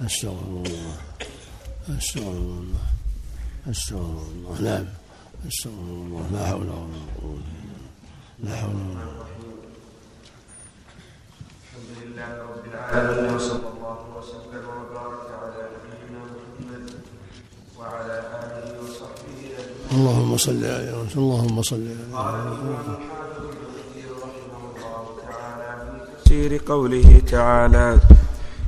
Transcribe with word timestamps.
أستغفر 0.00 0.62
الله. 0.66 0.96
أستغفر 1.98 2.30
الله. 2.30 2.86
أستغفر 3.70 4.26
الله. 4.32 4.60
نعم 4.60 4.86
أستغفر 5.48 5.78
الله. 6.04 6.22
لا 6.32 6.46
حول 6.46 6.68
ولا 6.68 7.02
قوة 7.22 7.42
لا 8.44 8.56
حول 8.56 8.74
ولا 8.74 9.04
قوة 9.04 9.26
الحمد 11.74 11.90
لله 12.02 12.30
رب 12.42 12.64
العالمين 12.72 13.34
وصلى 13.34 13.68
الله 13.74 13.98
وسلم 14.18 14.64
وبارك 14.68 15.26
على 15.42 15.60
نبينا 15.74 16.22
محمد 16.34 16.86
وعلى 17.78 18.14
آله 18.42 18.66
وصحبه 18.82 19.38
أجمعين. 19.58 19.94
اللهم 19.94 20.36
صل 20.36 20.64
عليه 20.64 20.92
وسلم 20.98 21.22
اللهم 21.22 21.62
صل 21.62 21.86
في 26.24 26.34
تفسير 26.34 26.52
قوله 26.66 27.22
تعالى 27.30 28.00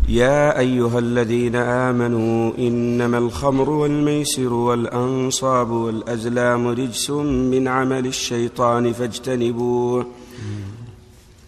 يا 0.09 0.59
أيها 0.59 0.98
الذين 0.98 1.57
آمنوا 1.57 2.52
إنما 2.59 3.19
الخمر 3.19 3.70
والميسر 3.70 4.52
والأنصاب 4.52 5.70
والأزلام 5.70 6.69
رجس 6.69 7.10
من 7.10 7.69
عمل 7.69 8.06
الشيطان 8.06 8.92
فاجتنبوه. 8.92 10.06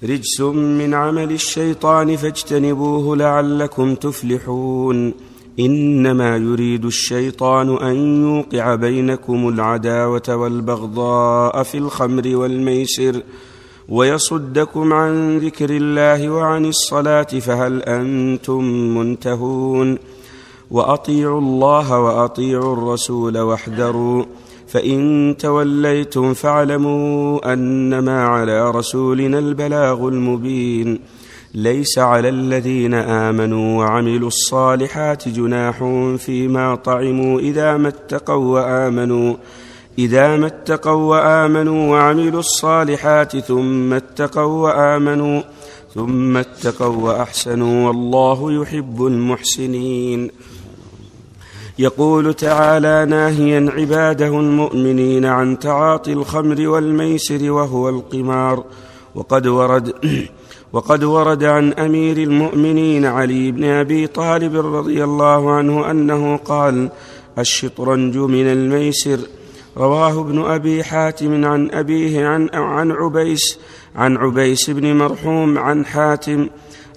رجس 0.04 0.40
من 0.40 0.94
عمل 0.94 1.32
الشيطان 1.32 2.16
فاجتنبوه 2.16 3.16
لعلكم 3.16 3.94
تفلحون. 3.94 5.14
إنما 5.60 6.36
يريد 6.36 6.84
الشيطان 6.84 7.76
أن 7.76 8.22
يوقع 8.22 8.74
بينكم 8.74 9.48
العداوة 9.48 10.36
والبغضاء 10.36 11.62
في 11.62 11.78
الخمر 11.78 12.36
والميسر. 12.36 13.22
ويصدكم 13.88 14.92
عن 14.92 15.38
ذكر 15.38 15.70
الله 15.70 16.30
وعن 16.30 16.64
الصلاة 16.64 17.22
فهل 17.22 17.82
أنتم 17.82 18.64
منتهون 18.98 19.98
وأطيعوا 20.70 21.40
الله 21.40 22.00
وأطيعوا 22.00 22.72
الرسول 22.72 23.38
واحذروا 23.38 24.24
فإن 24.66 25.34
توليتم 25.38 26.34
فاعلموا 26.34 27.52
أنما 27.52 28.22
على 28.22 28.70
رسولنا 28.70 29.38
البلاغ 29.38 30.08
المبين 30.08 31.00
ليس 31.54 31.98
على 31.98 32.28
الذين 32.28 32.94
آمنوا 32.94 33.78
وعملوا 33.78 34.28
الصالحات 34.28 35.28
جناح 35.28 35.84
فيما 36.18 36.74
طعموا 36.74 37.40
إذا 37.40 37.76
ما 37.76 37.88
اتقوا 37.88 38.60
وآمنوا 38.60 39.36
إذا 39.98 40.36
ما 40.36 40.46
اتقوا 40.46 41.16
وآمنوا 41.16 41.90
وعملوا 41.90 42.40
الصالحات 42.40 43.36
ثم 43.36 43.92
اتقوا 43.92 44.42
وآمنوا 44.42 45.42
ثم 45.94 46.36
اتقوا 46.36 46.96
وأحسنوا 46.96 47.86
والله 47.86 48.52
يحب 48.62 49.06
المحسنين. 49.06 50.30
يقول 51.78 52.34
تعالى 52.34 53.06
ناهيا 53.10 53.70
عباده 53.76 54.26
المؤمنين 54.26 55.24
عن 55.24 55.58
تعاطي 55.58 56.12
الخمر 56.12 56.68
والميسر 56.68 57.50
وهو 57.50 57.88
القمار. 57.88 58.64
وقد 59.14 59.46
ورد 59.46 59.92
وقد 60.72 61.04
ورد 61.04 61.44
عن 61.44 61.72
أمير 61.72 62.16
المؤمنين 62.16 63.06
علي 63.06 63.52
بن 63.52 63.64
أبي 63.64 64.06
طالب 64.06 64.56
رضي 64.76 65.04
الله 65.04 65.50
عنه 65.50 65.90
أنه 65.90 66.36
قال 66.36 66.90
الشطرنج 67.38 68.16
من 68.16 68.46
الميسر. 68.46 69.18
رواه 69.76 70.20
ابن 70.20 70.44
أبي 70.44 70.84
حاتم 70.84 71.44
عن 71.44 71.70
أبيه 71.70 72.26
عن 72.26 72.48
عن 72.52 72.92
عبيس 72.92 73.58
عن 73.96 74.16
عبيس 74.16 74.70
بن 74.70 74.96
مرحوم 74.96 75.58
عن 75.58 75.86
حاتم 75.86 76.48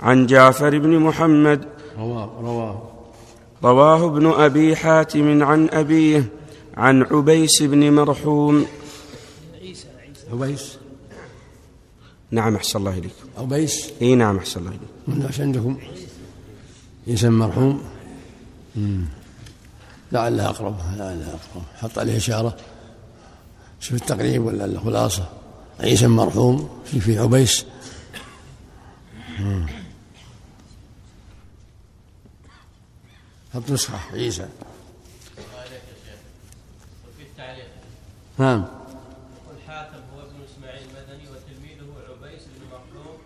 عن 0.02 0.26
جعفر 0.26 0.80
بن 0.80 1.00
محمد. 1.00 1.66
رواه 1.98 2.42
رواه. 2.42 2.92
رواه 3.64 4.06
ابن 4.06 4.28
أبي 4.28 4.76
حاتم 4.76 5.44
عن 5.44 5.70
أبيه 5.70 6.26
عن 6.78 7.04
عبيس 7.04 7.64
بن 7.64 7.94
مرحوم. 7.94 8.66
عبيس؟ 10.34 10.78
نعم 12.32 12.56
أحسن 12.56 12.80
الله 12.80 12.98
إليك. 12.98 13.14
عبيس؟ 13.38 13.92
إي 14.02 14.16
نعم 14.16 14.38
أحسن 14.38 14.60
الله 14.60 14.72
إليك. 14.72 15.40
عندكم؟ 15.40 15.78
عيسى 17.08 17.30
مرحوم. 17.30 17.82
مم. 18.76 19.06
لعلها 20.12 20.50
أقرب 20.50 20.78
لعلها 20.98 21.30
أقرب. 21.30 21.64
حط 21.82 22.00
عليه 22.00 22.18
إشارة. 22.18 22.58
شوف 23.80 23.94
التقريب 23.94 24.46
ولا 24.46 24.66
الخلاصة. 24.66 25.30
عيسى 25.80 26.08
مرحوم 26.08 26.82
في 26.86 27.00
في 27.00 27.20
عبيس. 27.20 27.66
حط 33.54 33.70
نسخة 33.70 34.00
عيسى. 34.14 34.50
نعم 38.38 38.66
يقول 39.46 39.62
حاتم 39.68 40.02
هو 40.16 40.22
ابن 40.22 40.36
اسماعيل 40.52 40.82
المدني 40.82 41.30
وتلميذه 41.30 41.94
عبيس 42.10 42.42
بن 42.42 42.68
مرحوم 42.72 43.18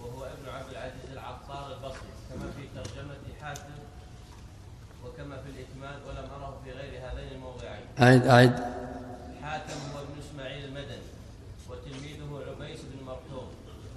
وهو 0.00 0.24
ابن 0.24 0.48
عبد 0.48 0.70
العزيز 0.70 1.10
العطار 1.12 1.72
البصري 1.72 2.12
كما 2.30 2.50
في 2.56 2.68
ترجمة 2.74 3.16
حاتم 3.40 3.78
وكما 5.48 5.56
في 5.56 5.60
الإكمال 5.60 5.98
ولم 6.08 6.30
أره 6.30 6.60
في 6.64 6.70
غير 6.72 6.92
هذين 7.00 7.32
الموضعين. 7.32 7.84
أعد 8.00 8.26
أعد. 8.26 8.54
حاتم 9.42 9.78
هو 9.94 10.02
ابن 10.02 10.18
إسماعيل 10.20 10.64
المدني 10.64 11.08
وتلميذه 11.70 12.44
عبيس 12.48 12.80
بن 12.80 13.04
مرحوم 13.04 13.48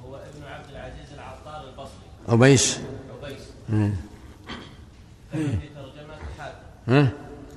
هو 0.05 0.15
ابن 0.15 0.43
عبد 0.43 0.69
العزيز 0.69 1.13
العطار 1.13 1.69
البصري. 1.69 2.07
عبيس. 2.29 2.79
عبيس. 3.21 3.43
كما 3.69 5.57
في 5.59 5.69
ترجمة 5.75 6.17
حاتم. 6.37 6.65
ها؟ 6.87 7.11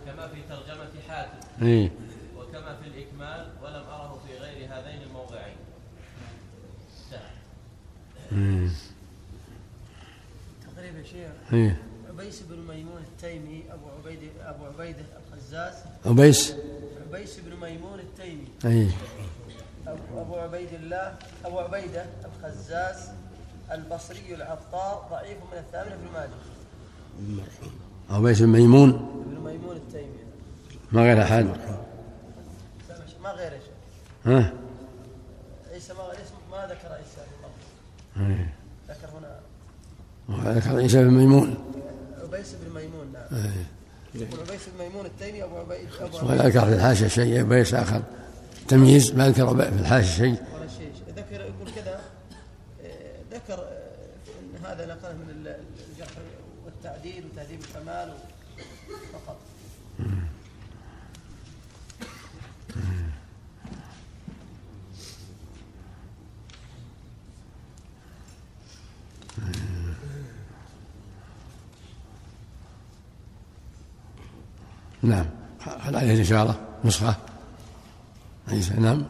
كما 0.07 0.29
في 0.29 0.43
ترجمة 0.49 0.91
حاتم. 1.09 1.39
إيه 1.63 1.91
وكما 2.39 2.77
في 2.83 2.89
الإكمال 2.89 3.47
ولم 3.63 3.85
أره 3.89 4.21
في 4.27 4.39
غير 4.39 4.69
هذين 4.73 5.03
الموضعين. 5.03 5.57
تقريبا 10.77 11.03
شيخ 11.03 11.31
إيه 11.53 11.83
عبيس 12.09 12.43
بن 12.43 12.57
ميمون 12.57 13.03
التيمي 13.03 13.65
ابو 13.71 13.89
عبيد 13.89 14.31
ابو 14.41 14.65
عبيده 14.65 15.05
الخزاز 15.19 15.34
عبيس. 16.07 16.55
عبيس 17.07 17.41
بن 17.41 17.57
ميمون 17.61 17.99
التيمي. 17.99 18.49
إيه 18.65 18.91
أبو, 20.17 20.37
عبيد 20.37 20.73
الله 20.73 21.17
أبو 21.45 21.59
عبيدة 21.59 22.07
الخزاز 22.25 23.09
البصري 23.73 24.35
العطار 24.35 25.09
ضعيف 25.11 25.39
من 25.53 25.59
الثامنة 25.59 25.95
ابن 25.95 26.13
ماجه 26.13 26.31
عبيس 28.11 28.43
بن 28.43 28.49
ميمون. 28.49 28.91
ابن 28.91 29.45
ميمون 29.45 29.77
التيمي. 29.77 30.25
ما 30.93 31.03
غير 31.03 31.23
أحد. 31.23 31.45
ما 33.23 33.31
غير 33.31 33.51
شيء. 33.51 34.33
ها؟ 34.33 34.53
عيسى 35.73 35.93
ما 35.93 36.13
اسم 36.13 36.35
ما 36.51 36.67
ذكر 36.67 36.93
عيسى 36.93 37.21
إيه 38.17 38.55
ذكر 38.89 39.09
هنا. 39.19 39.41
وذكر 40.29 40.77
عيسى 40.77 41.05
بن 41.05 41.11
ميمون. 41.11 41.55
عبيس 42.23 42.55
بن 42.55 42.75
ميمون 42.75 43.13
نعم. 43.13 43.45
إيه 43.45 43.67
يقول 44.15 44.41
عبيس 44.41 44.61
بن 44.79 44.85
ميمون 44.85 45.07
التيمي 45.07 45.45
أبو 45.45 45.57
عبيد 45.59 45.89
عبيد 46.01 46.15
وذكر 46.15 46.61
في 46.67 46.75
الحاشية 46.75 47.09
شيء 47.09 47.39
عبيس 47.41 47.75
آخر 47.75 48.03
تمييز 48.69 49.13
ما 49.15 49.29
ذكر 49.29 49.57
في 49.57 49.69
الحاشية 49.81 50.17
شيء. 50.17 50.43
ولا 50.55 50.69
شيء 50.79 50.93
ذكر 51.17 51.41
يقول 51.41 51.71
كذا 51.77 52.01
آه، 52.85 53.35
ذكر 53.35 53.59
آه، 53.63 53.85
إن 54.29 54.65
هذا 54.67 54.87
نقله 54.87 55.13
من 55.15 55.31
ال- 55.31 55.57
الجرح 55.93 56.11
والتعديل 56.65 57.25
وتهذيب 57.33 57.61
الكمال 57.61 58.13
فقط. 59.13 59.37
نعم. 75.05 75.27
خل 75.61 75.97
عليه 75.97 76.15
الإشارة 76.15 76.61
نسخة؟ 76.85 77.17
عيسى 78.49 78.75
نعم. 78.75 79.03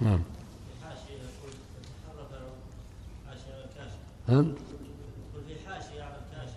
نعم. 0.00 0.20
تحرك 2.06 2.32
حاشية 3.26 3.64
الكاشف 3.64 3.98
نعم. 4.28 4.54
في 5.34 5.68
حاشية 5.68 6.02
على 6.02 6.16
الكاشف 6.16 6.56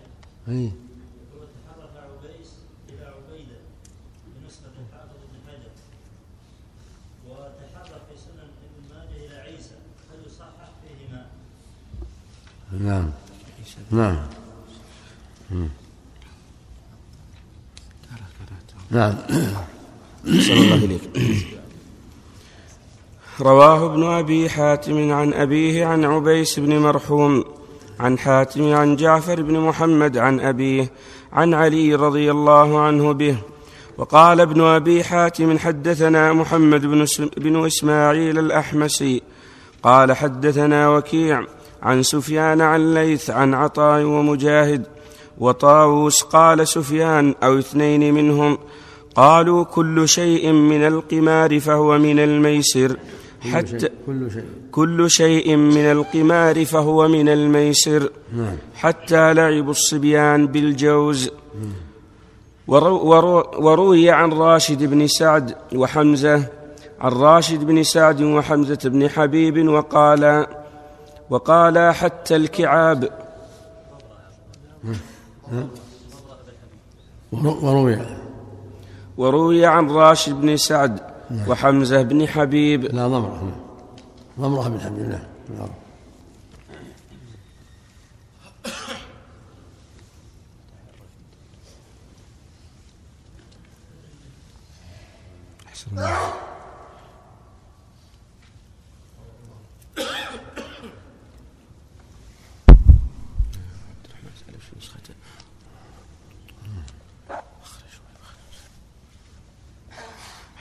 أي 0.50 0.54
يقول 0.64 1.48
تحرك 1.68 1.94
عبيس 2.04 2.50
إلى 2.90 3.06
عبيدة 3.06 3.58
بنسخة 4.42 4.66
الحافظ 4.90 5.18
بن 5.32 5.40
حجر 5.48 5.72
وتحرك 7.28 8.02
في 8.10 8.16
سنن 8.18 8.50
ابن 8.66 8.96
ماجه 8.96 9.26
إلى 9.26 9.36
عيسى 9.36 9.76
فيصحح 10.24 10.70
فيهما 10.84 11.26
نعم 12.72 13.10
نعم 13.92 14.28
مم. 15.52 15.70
نعم. 18.92 19.14
أحسن 20.36 20.54
الله 20.54 20.76
إليك 20.76 21.02
رواه 23.42 23.86
ابن 23.86 24.04
أبي 24.04 24.50
حاتم 24.50 25.12
عن 25.12 25.34
أبيه 25.34 25.86
عن 25.86 26.06
عبيس 26.06 26.60
بن 26.60 26.78
مرحوم 26.78 27.44
عن 28.00 28.20
حاتم 28.20 28.74
عن 28.74 28.96
جعفر 28.96 29.42
بن 29.42 29.60
محمد 29.60 30.18
عن 30.18 30.40
أبيه 30.40 30.92
عن 31.34 31.54
علي 31.54 31.96
رضي 31.96 32.32
الله 32.32 32.80
عنه 32.80 33.12
به. 33.12 33.36
وقال 33.98 34.42
ابن 34.42 34.62
أبي 34.62 35.04
حاتم 35.04 35.58
حدثنا 35.58 36.34
محمد 36.34 36.82
بن 37.38 37.66
إسماعيل 37.66 38.40
الأحمسي. 38.40 39.22
قال 39.84 40.14
حدثنا 40.14 40.90
وكيع 40.90 41.44
عن 41.82 42.04
سفيان 42.04 42.62
عن 42.62 42.94
ليث 42.94 43.30
عن 43.30 43.54
عطاء 43.54 44.04
ومجاهد. 44.04 44.86
وطاووس 45.38 46.22
قال 46.24 46.68
سفيان 46.68 47.36
أو 47.44 47.60
اثنين 47.60 48.14
منهم. 48.14 48.58
قالوا 49.16 49.64
كل 49.64 50.08
شيء 50.10 50.52
من 50.52 50.88
القمار 50.88 51.60
فهو 51.60 51.98
من 51.98 52.20
الميسر. 52.20 52.98
حتى 53.42 53.90
كل 54.06 54.32
شيء. 54.32 54.44
كل 54.72 55.10
شيء 55.10 55.56
من 55.56 55.92
القمار 55.92 56.66
فهو 56.66 57.08
من 57.08 57.30
الميسر. 57.30 58.10
نعم. 58.34 58.56
حتى 58.76 59.34
لعب 59.34 59.70
الصبيان 59.70 60.48
بالجوز. 60.48 61.30
ورو 62.68 62.98
ورو 62.98 63.52
وروي 63.58 64.10
عن 64.10 64.34
راشد 64.34 64.84
بن 64.84 65.08
سعد 65.08 65.56
وحمزة 65.76 66.46
عن 67.00 67.12
راشد 67.12 67.64
بن 67.64 67.84
سعد 67.84 68.22
وحمزة 68.22 68.80
بن 68.86 69.10
حبيب 69.10 69.68
وقال 69.68 70.46
وقال 71.30 71.94
حتى 71.94 72.36
الكعاب. 72.36 73.10
ورو- 77.32 77.60
وروي. 77.64 77.98
وروي 79.20 79.66
عن 79.66 79.92
راشد 79.92 80.42
بن 80.42 80.58
سعد 80.58 81.00
وحمزة 81.48 82.02
بن 82.02 82.28
حبيب 82.28 82.84
لا 82.84 83.08
ضمرة 83.08 83.44
نعم. 83.44 84.50
ضمرة 84.50 84.70
بن 84.70 84.80
حبيب 84.80 85.10
نعم 85.10 85.20
نعم. 85.56 85.70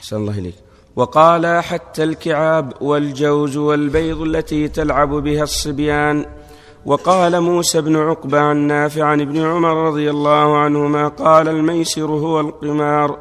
أحسن 0.09 0.17
الله 0.17 0.39
إليك. 0.39 0.55
وقال 0.97 1.63
حتى 1.63 2.05
الكعاب 2.05 2.73
والجوز 2.81 3.57
والبيض 3.57 4.21
التي 4.21 4.69
تلعب 4.69 5.15
بها 5.15 5.43
الصبيان. 5.43 6.27
وقال 6.87 7.41
موسى 7.41 7.81
بن 7.81 7.97
عقبة 7.97 8.41
عن 8.41 8.57
نافع 8.57 9.05
عن 9.05 9.21
ابن 9.21 9.47
عمر 9.47 9.87
رضي 9.87 10.11
الله 10.11 10.59
عنهما 10.59 11.09
قال 11.09 11.49
الميسر 11.49 12.07
هو 12.07 12.41
القمار. 12.41 13.19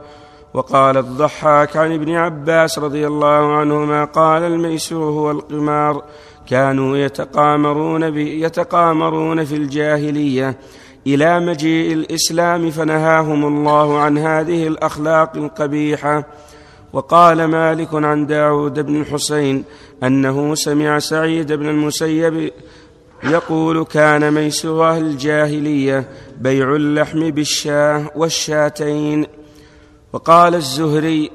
وقال 0.54 0.98
الضحاك 0.98 1.78
عن 1.78 1.94
ابن 1.94 2.12
عباس 2.16 2.80
رضي 2.80 3.08
الله 3.08 3.56
عنهما 3.56 4.06
قال 4.06 4.44
الميسر 4.44 4.96
هو 4.96 5.32
القمار. 5.32 6.04
كانوا 6.50 6.98
يتقامرون, 6.98 8.18
يتقامرون 8.18 9.46
في 9.46 9.56
الجاهلية 9.56 10.58
إلى 11.08 11.40
مجيء 11.40 11.94
الإسلام 11.94 12.72
فنهاهم 12.72 13.46
الله 13.46 14.00
عن 14.00 14.18
هذه 14.18 14.68
الأخلاق 14.68 15.36
القبيحة. 15.36 16.24
وقال 16.98 17.46
مالك 17.46 17.94
عن 17.94 18.26
داود 18.26 18.80
بن 18.80 19.02
الحسين 19.02 19.64
أنه 20.04 20.56
سمع 20.56 21.00
سعيد 21.00 21.54
بن 21.54 21.70
المسيب 21.70 22.52
يقول 23.24 23.86
كان 23.86 24.34
ميسر 24.34 24.90
أهل 24.90 25.06
الجاهلية 25.06 26.10
بيع 26.38 26.76
اللحم 26.76 27.30
بالشاه 27.32 28.12
والشاتين. 28.16 29.28
وقال 30.14 30.56
الزهري 30.56 31.32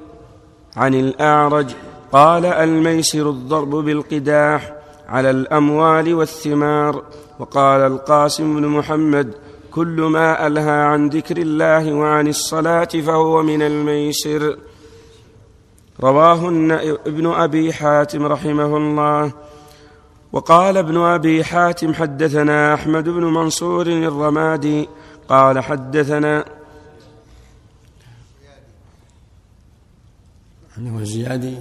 عن 0.76 0.94
الأعرج 0.94 1.66
قال 2.12 2.46
الميسر 2.46 3.30
الضرب 3.30 3.70
بالقداح 3.70 4.74
على 5.08 5.30
الأموال 5.30 6.14
والثمار. 6.14 7.02
وقال 7.38 7.80
القاسم 7.80 8.56
بن 8.56 8.66
محمد 8.66 9.34
كل 9.70 10.00
ما 10.00 10.46
ألهى 10.46 10.80
عن 10.80 11.08
ذكر 11.08 11.36
الله 11.36 11.92
وعن 11.92 12.28
الصلاة 12.28 12.84
فهو 12.84 13.42
من 13.42 13.62
الميسر. 13.62 14.56
رواه 16.00 16.48
ابن 17.06 17.26
أبي 17.26 17.72
حاتم 17.72 18.26
رحمه 18.26 18.76
الله. 18.76 19.32
وقال 20.32 20.76
ابن 20.76 20.96
أبي 20.96 21.44
حاتم 21.44 21.94
حدثنا 21.94 22.74
أحمد 22.74 23.04
بن 23.04 23.24
منصور 23.24 23.86
الرمادي. 23.86 24.88
قال 25.28 25.60
حدثنا 25.60 26.44
أنه 30.78 30.98
الزيادي 30.98 31.56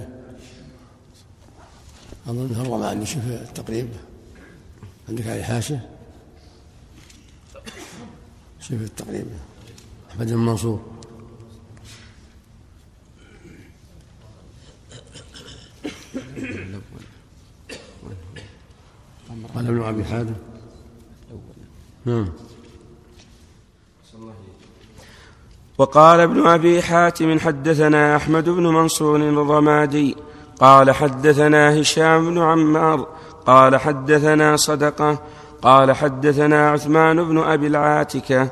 أظن 2.26 2.50
الرمادي 2.60 3.06
شوف 3.06 3.26
التقريب. 3.26 3.88
عندك 5.08 5.26
عليه 5.26 5.42
حاشة 5.42 5.80
شوف 8.60 8.72
التقريب. 8.80 9.26
أحمد 10.10 10.26
بن 10.26 10.36
منصور. 10.36 10.91
قال 19.54 19.66
ابن 19.66 19.82
أبي 19.82 20.04
حاتم. 20.04 20.34
نعم. 22.04 22.28
وقال 25.78 26.20
ابن 26.20 26.46
أبي 26.46 26.82
حاتم 26.82 27.38
حدثنا 27.38 28.16
أحمد 28.16 28.48
بن 28.48 28.66
منصور 28.66 29.16
الرمادي 29.16 30.16
قال 30.60 30.90
حدثنا 30.90 31.80
هشام 31.80 32.30
بن 32.30 32.38
عمار 32.38 33.06
قال 33.46 33.76
حدثنا 33.76 34.56
صدقة 34.56 35.18
قال 35.62 35.92
حدثنا 35.92 36.70
عثمان 36.70 37.24
بن 37.24 37.38
أبي 37.38 37.66
العاتكة 37.66 38.48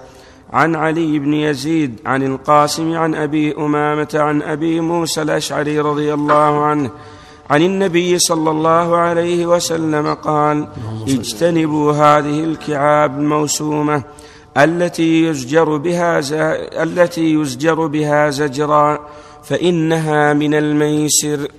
عن 0.53 0.77
علي 0.77 1.19
بن 1.19 1.35
يزيد 1.35 2.01
عن 2.07 2.23
القاسم 2.23 2.97
عن 2.97 3.15
أبي 3.15 3.57
أمامة 3.57 4.09
عن 4.15 4.43
أبي 4.43 4.81
موسى 4.81 5.23
الأشعري 5.23 5.81
رضي 5.81 6.15
الله 6.15 6.65
عنه 6.65 6.91
عن 7.51 7.63
النبي 7.63 8.19
صلى 8.19 8.51
الله 8.51 8.97
عليه 8.97 9.47
وسلم 9.47 10.15
قال 10.15 10.69
اجتنبوا 11.09 11.93
هذه 11.93 12.45
الكعاب 12.45 13.19
الموسومة 13.19 14.05
التي 14.57 15.25
يزجر 15.25 15.77
بها 15.77 16.21
ز... 16.21 16.33
التي 16.33 17.35
يزجر 17.35 17.87
بها 17.87 18.31
زجرا 18.31 19.09
فإنها 19.43 20.33
من 20.33 20.55
الميسر. 20.55 21.51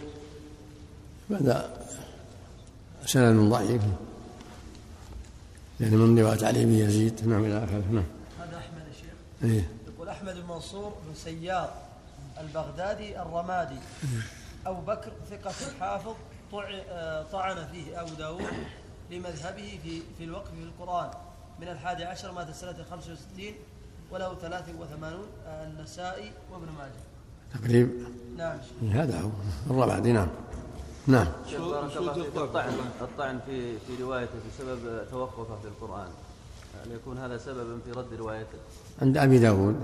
هذا 1.32 1.70
سند 3.06 3.50
ضعيف. 3.50 3.82
يعني 5.80 5.96
من 5.96 6.20
رواية 6.20 6.46
علي 6.46 6.66
بن 6.66 6.74
يزيد. 6.74 7.28
نعم 7.28 7.46
إلى 7.46 7.58
آخره. 7.58 7.84
نعم. 7.92 8.04
هذا 8.40 8.58
أحمد 8.58 8.84
الشيخ 8.92 9.16
إيه. 9.44 9.68
يقول 9.88 10.10
أحمد 10.10 10.34
بن 10.34 10.54
منصور 10.54 10.90
بن 11.08 11.16
سيار 11.16 11.70
البغدادي 12.42 13.22
الرمادي. 13.22 13.80
أبو 14.66 14.82
بكر 14.82 15.12
ثقة 15.30 15.52
حافظ 15.80 16.14
طع- 16.52 16.70
آه، 16.90 17.24
طعن 17.32 17.56
فيه 17.72 18.02
أبو 18.02 18.14
داود 18.14 18.44
لمذهبه 19.12 19.80
في 19.84 20.02
في 20.18 20.24
الوقف 20.24 20.48
في 20.52 20.64
القرآن. 20.64 21.10
من 21.62 21.68
الحادي 21.68 22.04
عشر 22.04 22.32
مات 22.32 22.52
سنة 22.56 22.76
65 22.92 23.54
وله 24.12 24.36
83 24.36 25.26
آه، 25.48 25.68
النسائي 25.68 26.32
وابن 26.54 26.66
ماجه. 26.78 27.62
تقريب. 27.62 27.90
نعم. 28.38 28.58
هذا 28.92 29.22
هو. 29.22 29.30
الرمادي 29.70 30.12
نعم. 30.12 30.28
نعم. 31.08 31.28
شيخ 31.50 31.62
بارك 31.62 31.98
الله 31.98 32.14
فيك. 32.14 32.36
الطعن 32.38 32.74
الطعن 33.02 33.40
في 33.46 33.80
في 33.80 34.04
روايته 34.04 34.32
بسبب 34.50 35.08
توقفه 35.12 35.56
في 35.62 35.68
القرآن. 35.68 36.08
هل 36.86 36.92
يكون 36.92 37.18
هذا 37.18 37.38
سببا 37.38 37.80
في 37.86 37.92
رد 37.92 38.14
روايته؟ 38.14 38.58
عند 39.02 39.18
أبي 39.18 39.40
داود. 39.40 39.76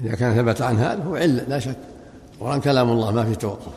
إذا 0.00 0.14
كان 0.16 0.34
ثبت 0.36 0.62
عن 0.62 0.76
هذا 0.76 1.02
هو 1.04 1.16
علة 1.16 1.42
لا 1.44 1.58
شك. 1.58 1.76
القرآن 2.34 2.60
كلام 2.60 2.90
الله 2.90 3.10
ما 3.10 3.24
في 3.24 3.34
توقف. 3.34 3.72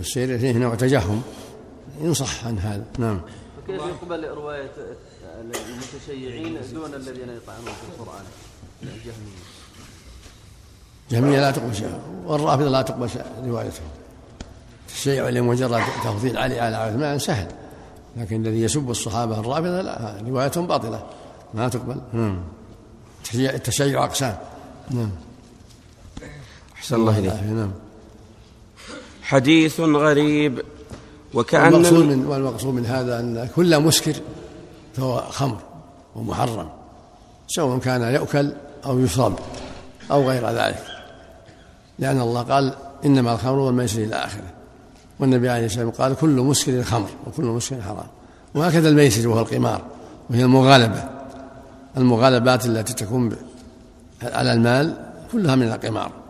يصير 0.00 0.38
فيه 0.38 0.52
نوع 0.52 0.74
تجهم. 0.74 1.22
ينصح 2.00 2.46
عن 2.46 2.58
هذا. 2.58 2.84
نعم. 2.98 3.20
فكيف 3.66 3.80
يقبل 3.82 4.28
رواية 4.28 4.70
المتشيعين 5.40 6.58
دون 6.72 6.94
الذين 6.94 7.28
يطعنون 7.28 7.64
في 7.64 8.00
القرآن؟ 8.00 8.24
الجهمية 8.82 9.46
جميع 11.10 11.40
لا 11.40 11.50
تقبل 11.50 11.74
شيء 11.74 12.00
والرافضة 12.26 12.68
لا 12.68 12.82
تقبل 12.82 13.08
روايتهم 13.44 13.86
الشيء 14.88 15.22
لمجرد 15.22 15.82
تفضيل 16.04 16.36
علي 16.38 16.60
على 16.60 16.76
عثمان 16.76 17.18
سهل. 17.18 17.48
لكن 18.16 18.46
الذي 18.46 18.62
يسب 18.62 18.90
الصحابة 18.90 19.40
الرافضة 19.40 19.80
لا 19.80 20.22
روايتهم 20.28 20.66
باطلة. 20.66 21.06
ما 21.54 21.68
تقبل. 21.68 22.00
نعم. 22.12 22.42
التشيع- 23.24 23.54
التشيع 23.54 24.04
أقسام. 24.04 24.38
نعم. 24.90 25.10
أحسن 26.86 26.96
الله 26.96 27.18
إليك. 27.18 27.32
نعم. 27.32 27.70
حديث 29.22 29.80
غريب 29.80 30.62
وكأن 31.34 31.74
والمقصود 31.74 32.04
من 32.04 32.26
والمقصود 32.26 32.74
من 32.74 32.86
هذا 32.86 33.20
أن 33.20 33.48
كل 33.56 33.80
مسكر 33.80 34.14
فهو 34.96 35.22
خمر 35.30 35.58
ومحرم 36.16 36.68
سواء 37.48 37.78
كان 37.78 38.02
يؤكل 38.02 38.52
أو 38.84 38.98
يشرب 38.98 39.38
أو 40.10 40.28
غير 40.28 40.50
ذلك. 40.50 40.82
لأن 41.98 42.20
الله 42.20 42.42
قال 42.42 42.74
إنما 43.04 43.32
الخمر 43.32 43.58
والميسر 43.58 44.02
إلى 44.02 44.14
آخره. 44.14 44.52
والنبي 45.20 45.48
عليه 45.48 45.66
الصلاة 45.66 45.86
والسلام 45.86 46.08
قال 46.08 46.16
كل 46.20 46.40
مسكر 46.40 46.82
خمر 46.82 47.10
وكل 47.26 47.44
مسكر 47.44 47.82
حرام. 47.82 48.06
وهكذا 48.54 48.88
الميسر 48.88 49.28
وهو 49.28 49.40
القمار 49.40 49.82
وهي 50.30 50.42
المغالبة. 50.42 51.04
المغالبات 51.96 52.66
التي 52.66 52.94
تكون 52.94 53.36
على 54.22 54.52
المال 54.52 54.96
كلها 55.32 55.54
من 55.54 55.72
القمار. 55.72 56.25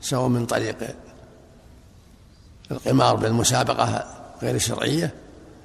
سواء 0.00 0.28
من 0.28 0.46
طريق 0.46 0.76
القمار 2.70 3.16
بالمسابقة 3.16 4.04
غير 4.42 4.54
الشرعية 4.54 5.14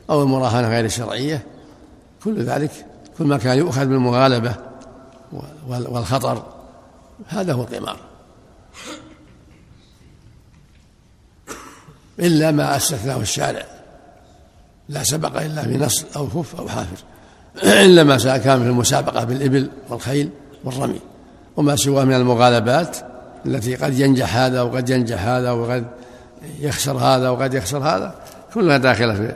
أو 0.10 0.24
المراهنة 0.24 0.70
غير 0.70 0.86
الشرعية 0.86 1.46
كل 2.24 2.44
ذلك 2.44 2.72
كل 3.18 3.26
ما 3.26 3.38
كان 3.38 3.58
يؤخذ 3.58 3.86
بالمغالبة 3.86 4.56
والخطر 5.68 6.44
هذا 7.28 7.54
هو 7.54 7.62
القمار. 7.62 7.98
إلا 12.20 12.52
ما 12.52 12.78
استثناه 12.78 13.18
الشارع 13.18 13.66
لا 14.90 15.04
سبق 15.04 15.42
إلا 15.42 15.64
في 15.64 15.78
نص 15.78 16.06
أو 16.16 16.28
كف 16.28 16.56
أو 16.56 16.68
حافر. 16.68 16.98
إلا 17.86 18.04
ما 18.04 18.18
كان 18.18 18.64
في 18.64 18.70
المسابقة 18.70 19.24
بالإبل 19.24 19.70
والخيل 19.90 20.30
والرمي. 20.64 21.00
وما 21.58 21.76
سواه 21.76 22.04
من 22.04 22.14
المغالبات 22.14 22.98
التي 23.46 23.76
قد 23.76 24.00
ينجح 24.00 24.36
هذا 24.36 24.62
وقد 24.62 24.90
ينجح 24.90 25.26
هذا 25.26 25.52
وقد 25.52 25.86
يخسر 26.60 26.98
هذا 26.98 27.30
وقد 27.30 27.54
يخسر 27.54 27.78
هذا 27.78 28.16
كلها 28.54 28.78
داخلة 28.78 29.16
في 29.16 29.36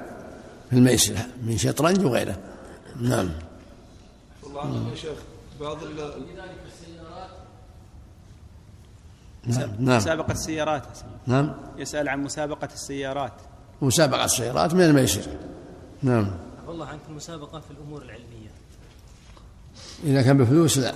في 0.70 0.76
الميسر 0.76 1.16
من 1.44 1.58
شطرنج 1.58 2.06
وغيره. 2.06 2.38
نعم. 3.02 3.30
والله 4.44 4.90
يا 4.90 4.96
شيخ 4.96 5.18
بعض 5.62 5.78
نعم 9.46 9.70
نعم. 9.80 9.98
مسابقة 9.98 10.32
السيارات. 10.32 10.88
نعم. 11.28 11.56
يسأل 11.78 12.10
عن 12.10 12.24
مسابقة 12.24 12.70
السيارات. 12.74 13.34
مسابقة 13.82 14.26
السيارات 14.26 14.74
من 14.74 14.82
الميسر. 14.82 15.22
نعم. 16.04 16.32
والله 16.68 16.86
عنك 16.86 17.00
المسابقة 17.10 17.60
في 17.60 17.72
الأمور 17.72 18.02
العلمية. 18.02 18.50
إذا 20.04 20.22
كان 20.22 20.38
بفلوس 20.38 20.78
لا 20.78 20.94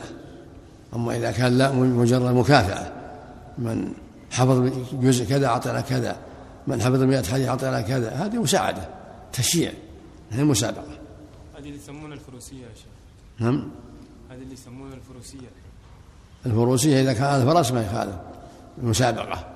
أما 0.96 1.15
إذا 1.17 1.32
كان 1.32 1.58
لا 1.58 1.72
مجرد 1.72 2.36
مكافأة. 2.36 3.03
من 3.58 3.94
حفظ 4.32 4.72
جزء 4.94 5.26
كذا 5.26 5.48
أعطينا 5.48 5.82
كذا 5.82 6.18
من 6.68 6.82
حفظ 6.82 7.02
مئة 7.02 7.24
حديث 7.24 7.48
أعطينا 7.48 7.82
كذا 7.82 8.10
هذه 8.10 8.38
مساعدة 8.42 8.90
تشييع 9.34 9.74
هي 10.32 10.44
مسابقة. 10.44 11.00
هذه 11.54 11.60
اللي 11.60 11.76
يسمونها 11.76 12.14
الفروسية 12.14 12.64
يا 12.64 12.74
شيخ. 12.76 12.86
نعم؟ 13.40 13.72
هذه 14.30 14.42
اللي 14.42 14.54
يسمونها 14.54 14.94
الفروسية. 14.94 15.48
الفروسية 16.46 17.02
إذا 17.02 17.14
كان 17.14 17.42
الفرس 17.42 17.72
ما 17.72 17.86
يخالف 17.86 18.16
المسابقة 18.78 19.50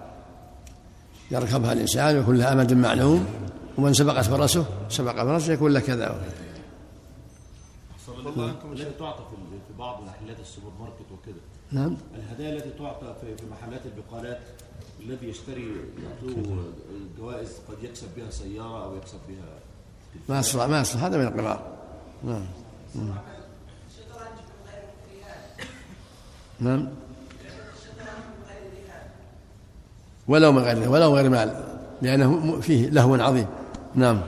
يركبها 1.32 1.74
الإنسان 1.74 2.18
ويكون 2.18 2.38
لها 2.38 2.54
أمد 2.54 2.74
معلوم 2.74 3.25
ومن 3.77 3.94
سبقت 3.94 4.25
فرسه 4.25 4.66
سبق 4.89 5.24
فرسه 5.24 5.54
يكون 5.54 5.74
له 5.74 5.80
كذا. 5.80 6.22
والله 8.25 8.50
أنتم 8.50 8.72
التي 8.72 9.00
تعطى 9.00 9.24
في 9.68 9.77
بعض 9.80 10.04
محلات 10.04 10.39
السوبر 10.39 10.72
ماركت 10.80 11.12
وكده 11.12 11.42
نعم. 11.71 11.97
الهدايا 12.15 12.55
التي 12.55 12.69
تعطى 12.79 13.15
في 13.21 13.45
محلات 13.51 13.81
البقالات 13.86 14.39
الذي 15.00 15.29
يشتري 15.29 15.75
يعطوه 16.03 16.63
جوائز 17.17 17.50
قد 17.69 17.83
يكسب 17.83 18.07
بها 18.17 18.29
سيارة 18.29 18.83
أو 18.86 18.95
يكسب 18.95 19.19
بها 19.29 19.59
ما 20.29 20.39
يصلح 20.39 20.65
ما 20.65 20.81
يصلح. 20.81 21.03
هذا 21.03 21.17
من 21.17 21.27
القمار 21.27 21.77
نعم. 22.24 22.45
نعم. 26.59 26.88
ولو 30.27 30.51
من 30.51 30.62
غير 30.62 30.89
ولو 30.89 31.15
غير 31.15 31.29
مال. 31.29 31.63
لأنه 32.01 32.59
فيه 32.59 32.89
لهو 32.89 33.15
عظيم. 33.15 33.47
نعم. 33.95 34.21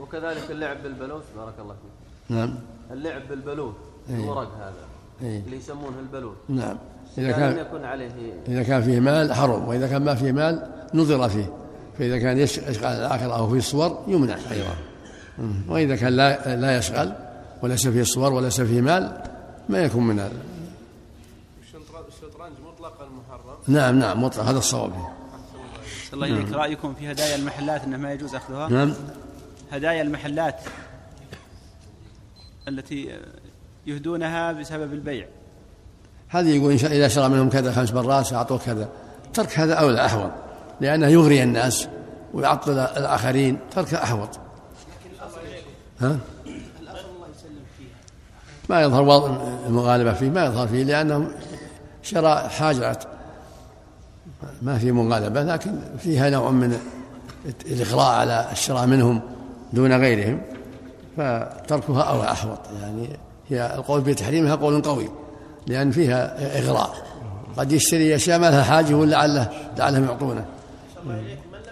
وكذلك 0.00 0.50
اللعب 0.50 0.82
بالبلوت 0.82 1.24
بارك 1.36 1.54
الله 1.58 1.74
فيك. 1.74 2.36
نعم. 2.36 2.54
اللعب 2.90 3.28
بالبلوت 3.28 3.76
إيه. 4.08 4.14
الورق 4.14 4.54
هذا. 4.56 4.95
إيه. 5.22 5.42
اللي 5.46 5.56
يسمونه 5.56 5.98
البلوت 5.98 6.36
نعم. 6.48 6.76
إذا 7.18 7.26
لم 7.26 7.32
كان 7.32 7.58
يكن 7.58 7.84
عليه 7.84 8.10
إذا 8.48 8.62
كان 8.62 8.82
فيه 8.82 9.00
مال 9.00 9.34
حرم 9.34 9.68
وإذا 9.68 9.86
كان 9.86 10.04
ما 10.04 10.14
فيه 10.14 10.32
مال 10.32 10.70
نظر 10.94 11.28
فيه. 11.28 11.52
فإذا 11.98 12.18
كان 12.18 12.38
يشغل 12.38 12.64
الآخرة 12.84 13.36
أو 13.36 13.50
فيه 13.50 13.60
صور 13.60 14.04
يمنع 14.08 14.36
أيضا. 14.50 14.74
وإذا 15.68 15.96
كان 15.96 16.12
لا 16.12 16.56
لا 16.56 16.78
يشغل 16.78 17.12
وليس 17.62 17.88
فيه 17.88 18.02
صور 18.02 18.32
وليس 18.32 18.60
فيه 18.60 18.80
مال 18.80 19.22
ما 19.68 19.78
يكون 19.78 20.06
من 20.06 20.20
هذا 20.20 20.36
الشطرنج 22.08 22.52
مطلقا 22.66 23.04
محرم. 23.04 23.56
نعم 23.68 23.98
نعم 23.98 24.22
مطلق. 24.22 24.44
هذا 24.44 24.58
الصواب. 24.58 24.92
فيه 24.92 26.14
الله 26.14 26.26
إليك. 26.26 26.52
رأيكم 26.52 26.94
في 26.94 27.12
هدايا 27.12 27.36
المحلات 27.36 27.84
أنه 27.84 27.96
ما 27.96 28.12
يجوز 28.12 28.34
أخذها؟ 28.34 28.68
نعم. 28.68 28.94
هدايا 29.72 30.02
المحلات 30.02 30.60
التي 32.68 33.18
يهدونها 33.86 34.52
بسبب 34.52 34.92
البيع. 34.92 35.26
هذه 36.28 36.56
يقول 36.56 36.72
إن 36.72 36.78
شاء 36.78 36.92
إذا 36.92 37.08
شرى 37.08 37.28
منهم 37.28 37.48
كذا 37.48 37.72
خمس 37.72 37.92
مرات 37.92 38.32
أعطوه 38.32 38.58
كذا. 38.58 38.88
ترك 39.34 39.58
هذا 39.58 39.74
أولى 39.74 40.06
أحوط 40.06 40.30
لأنه 40.80 41.06
يغري 41.06 41.42
الناس 41.42 41.88
ويعطل 42.34 42.78
الآخرين. 42.78 43.58
ترك 43.70 43.94
أحوط. 43.94 44.28
ها؟ 46.00 46.18
ما 48.68 48.82
يظهر 48.82 49.40
المغالبة 49.66 50.12
فيه 50.12 50.30
ما 50.30 50.44
يظهر 50.44 50.68
فيه 50.68 50.84
لأنه 50.84 51.30
شراء 52.02 52.48
حاجة 52.48 52.98
ما 54.62 54.78
في 54.78 54.92
مغالبة 54.92 55.42
لكن 55.42 55.78
فيها 55.98 56.30
نوع 56.30 56.50
من 56.50 56.78
الإغراء 57.70 58.14
على 58.14 58.48
الشراء 58.52 58.86
منهم 58.86 59.20
دون 59.72 60.00
غيرهم 60.00 60.40
فتركها 61.16 62.02
أولى 62.02 62.30
أحوط. 62.30 62.58
يعني 62.82 63.08
هي 63.50 63.74
القول 63.74 64.00
بتحريمها 64.00 64.54
قول 64.54 64.82
قوي 64.82 65.10
لأن 65.66 65.90
فيها 65.90 66.36
إغراء. 66.58 67.06
قد 67.56 67.72
يشتري 67.72 68.14
أشياء 68.16 68.38
ما 68.38 68.50
لها 68.50 68.62
حاجة 68.62 68.94
ولعله 68.94 69.50
لعلهم 69.78 70.04
يعطونه. 70.04 70.44
من 71.04 71.12
لم 71.12 71.26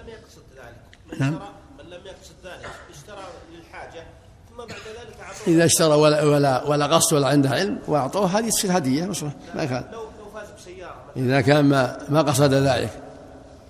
يقصد 0.08 0.42
ذلك. 0.56 1.12
من 1.12 1.18
نعم. 1.18 1.34
اشترى 1.34 1.48
من 1.78 1.84
لم 1.90 2.06
يقصد 2.06 2.34
ذلك. 2.44 2.70
اشترى 2.94 3.24
للحاجة 3.56 4.04
ثم 4.50 4.56
بعد 4.56 4.68
ذلك 4.70 5.20
أعطوه. 5.20 5.54
إذا 5.54 5.64
اشترى 5.64 5.94
ولا 5.94 6.22
ولا 6.22 6.64
ولا 6.64 6.86
قصد 6.86 7.14
ولا 7.14 7.28
عنده 7.28 7.50
علم 7.50 7.78
وأعطوه 7.88 8.26
هذه 8.38 8.48
تصير 8.48 8.76
هدية 8.76 9.04
مصلح 9.04 9.32
ما 9.54 9.64
كان 9.64 9.84
لو 9.92 10.00
لو 10.00 10.30
فاز 10.34 10.48
بسيارة 10.58 10.94
إذا 11.16 11.40
كان 11.40 11.64
ما 11.64 11.98
ما 12.08 12.22
قصد 12.22 12.54
ذلك 12.54 12.90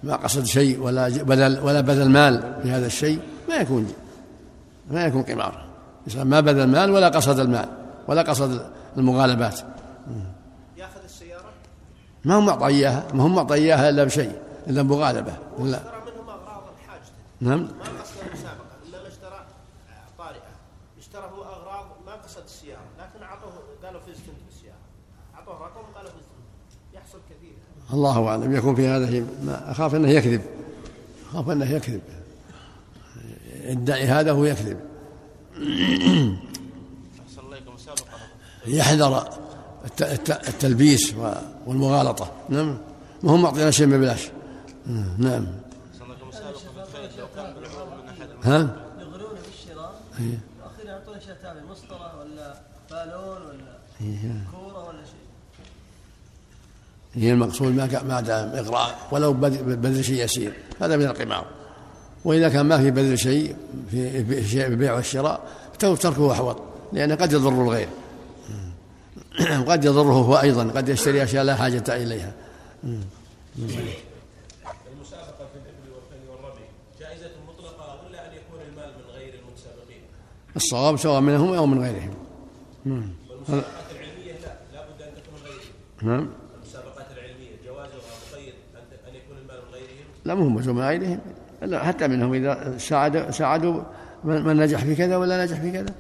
ما 0.02 0.16
قصد 0.16 0.44
شيء 0.44 0.80
ولا 0.80 1.08
بدل 1.08 1.60
ولا 1.60 1.80
بذل 1.80 2.08
مال 2.08 2.56
في 2.62 2.70
هذا 2.70 2.86
الشيء 2.86 3.18
ما 3.48 3.54
يكون 3.54 3.92
ما 4.90 5.04
يكون 5.04 5.22
قمار. 5.22 5.64
ما 6.16 6.40
بذل 6.40 6.66
مال 6.66 6.90
ولا 6.90 7.08
قصد 7.08 7.38
المال. 7.38 7.83
ولا 8.08 8.22
قصد 8.22 8.70
المغالبات. 8.96 9.60
ياخذ 10.76 11.02
السيارة؟ 11.04 11.52
ما 12.24 12.38
هم 12.38 12.46
معطى 12.46 12.66
إياها 12.66 13.06
ما 13.14 13.26
هم 13.26 13.34
معطى 13.34 13.54
إياها 13.54 13.88
إلا 13.90 14.04
بشيء 14.04 14.38
إلا 14.66 14.82
بمغالبة 14.82 15.32
لا. 15.58 15.76
اشترى 15.76 16.12
منهم 16.12 16.28
أغراض 16.28 16.62
الحاجة. 16.78 17.02
نعم. 17.40 17.60
ما 17.60 18.02
قصد 18.02 18.16
المسابقة 18.26 18.74
إنما 18.86 19.08
اشترى 19.08 19.46
آه، 19.90 20.18
طارئة. 20.18 20.52
اشترى 20.98 21.30
هو 21.36 21.42
أغراض 21.42 21.86
ما 22.06 22.12
قصد 22.12 22.42
السيارة. 22.44 22.80
لكن 22.98 23.22
أعطوه 23.24 23.52
قالوا 23.84 24.00
فزت 24.00 24.08
أنت 24.28 24.42
بالسيارة 24.46 24.76
أعطوه 25.34 25.54
رقم 25.54 25.94
قالوا 25.94 26.10
فزت. 26.10 26.94
يحصل 26.94 27.18
كثير. 27.30 27.54
الله 27.92 28.28
أعلم. 28.28 28.56
يكون 28.56 28.74
في 28.74 28.88
هذا 28.88 29.06
شيء 29.10 29.26
ما 29.44 29.70
أخاف 29.70 29.94
أنه 29.94 30.10
يكذب. 30.10 30.42
أخاف 31.30 31.50
أنه 31.50 31.70
يكذب. 31.70 32.00
يدعي 33.64 34.04
هذا 34.04 34.32
هو 34.32 34.44
يكذب 34.44 34.80
أحسن 37.26 37.40
الله 37.40 37.56
إليكم 37.56 37.74
مسابقة 37.74 38.18
يحذر 38.66 39.28
الت- 39.84 40.02
الت- 40.02 40.48
التلبيس 40.48 41.14
و- 41.14 41.32
والمغالطة. 41.66 42.32
نعم. 42.48 42.78
ما 43.22 43.32
هم 43.32 43.42
معطينا 43.42 43.70
شيء 43.70 43.86
نعم 45.18 45.46
من 48.02 48.08
أحد 48.08 48.28
ها؟ 48.44 48.76
يغرون 49.00 49.38
بالشراء 49.46 49.94
إيه. 50.20 50.38
وأخيرا 50.64 50.90
يعطون 50.90 51.14
اشياء 51.16 51.36
تابعه 51.42 51.62
مسطرة 51.72 52.20
ولا 52.20 52.54
بالون 52.90 53.42
ولا 53.46 53.78
إيه. 54.00 54.44
كورة 54.52 54.88
ولا 54.88 54.98
شيء. 55.04 55.24
هي 57.22 57.32
المقصود 57.32 57.74
ما 57.74 58.02
ما 58.02 58.20
دام 58.20 58.48
إغراء 58.48 58.98
ولو 59.12 59.32
بذل 59.32 59.76
بذل 59.76 60.04
شيء 60.04 60.24
يسير. 60.24 60.52
هذا 60.80 60.96
من 60.96 61.04
القمار. 61.06 61.46
وإذا 62.24 62.48
كان 62.48 62.66
ما 62.66 62.78
في 62.78 62.90
بذل 62.90 63.18
شيء 63.18 63.56
في 63.90 64.66
البيع 64.66 64.94
والشراء 64.94 65.40
تركه 65.78 66.32
أحوط 66.32 66.56
لأنه 66.92 67.14
قد 67.14 67.32
يضر 67.32 67.48
الغير. 67.62 67.88
قد 69.68 69.84
يضره 69.84 70.12
هو 70.12 70.36
أيضا 70.36 70.64
قد 70.70 70.88
يشتري 70.88 71.22
أشياء 71.22 71.44
لا 71.44 71.54
حاجة 71.56 71.84
إليها. 71.88 72.32
المسابقة 72.84 73.04
في 75.52 75.56
الإبل 75.56 75.90
والخيل 75.94 76.28
والرمي 76.30 76.64
جائزة 77.00 77.30
مطلقة 77.48 78.00
ولا 78.08 78.26
أن 78.28 78.32
يكون 78.32 78.60
المال 78.68 78.90
من 78.98 79.10
غير 79.14 79.34
المتسابقين؟ 79.34 80.02
الصواب 80.56 80.96
سواء 80.96 81.20
منهم 81.20 81.54
أو 81.54 81.66
من 81.66 81.80
غيرهم. 81.82 82.14
هذا- 83.48 83.64
العلمية 83.90 84.32
لا 84.32 84.54
لابد 84.74 85.02
أن 85.02 85.12
تكون 85.22 85.38
غيرهم. 85.44 85.72
نعم. 86.02 86.28
المسابقات 86.62 87.06
العلمية 87.16 87.50
جوازها 87.66 87.96
مقيد 88.32 88.54
أن 89.08 89.14
يكون 89.14 89.36
المال 89.42 89.56
من 89.68 89.74
غيرهم؟ 89.74 90.04
لا 90.24 90.34
مو 90.34 90.46
هم 90.46 90.54
من 90.76 90.80
غيرهم 90.82 91.18
لا 91.62 91.84
حتى 91.84 92.08
منهم 92.08 92.34
إذا 92.34 92.78
ساعدوا 92.78 93.30
ساعدوا 93.30 93.82
من 94.24 94.56
نجح 94.56 94.84
في 94.84 94.94
كذا 94.94 95.16
ولا 95.16 95.44
نجح 95.44 95.60
في 95.60 95.70
كذا. 95.72 95.94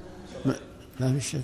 ما, 0.46 0.54
ما 1.00 1.12
في 1.12 1.20
شك. 1.20 1.40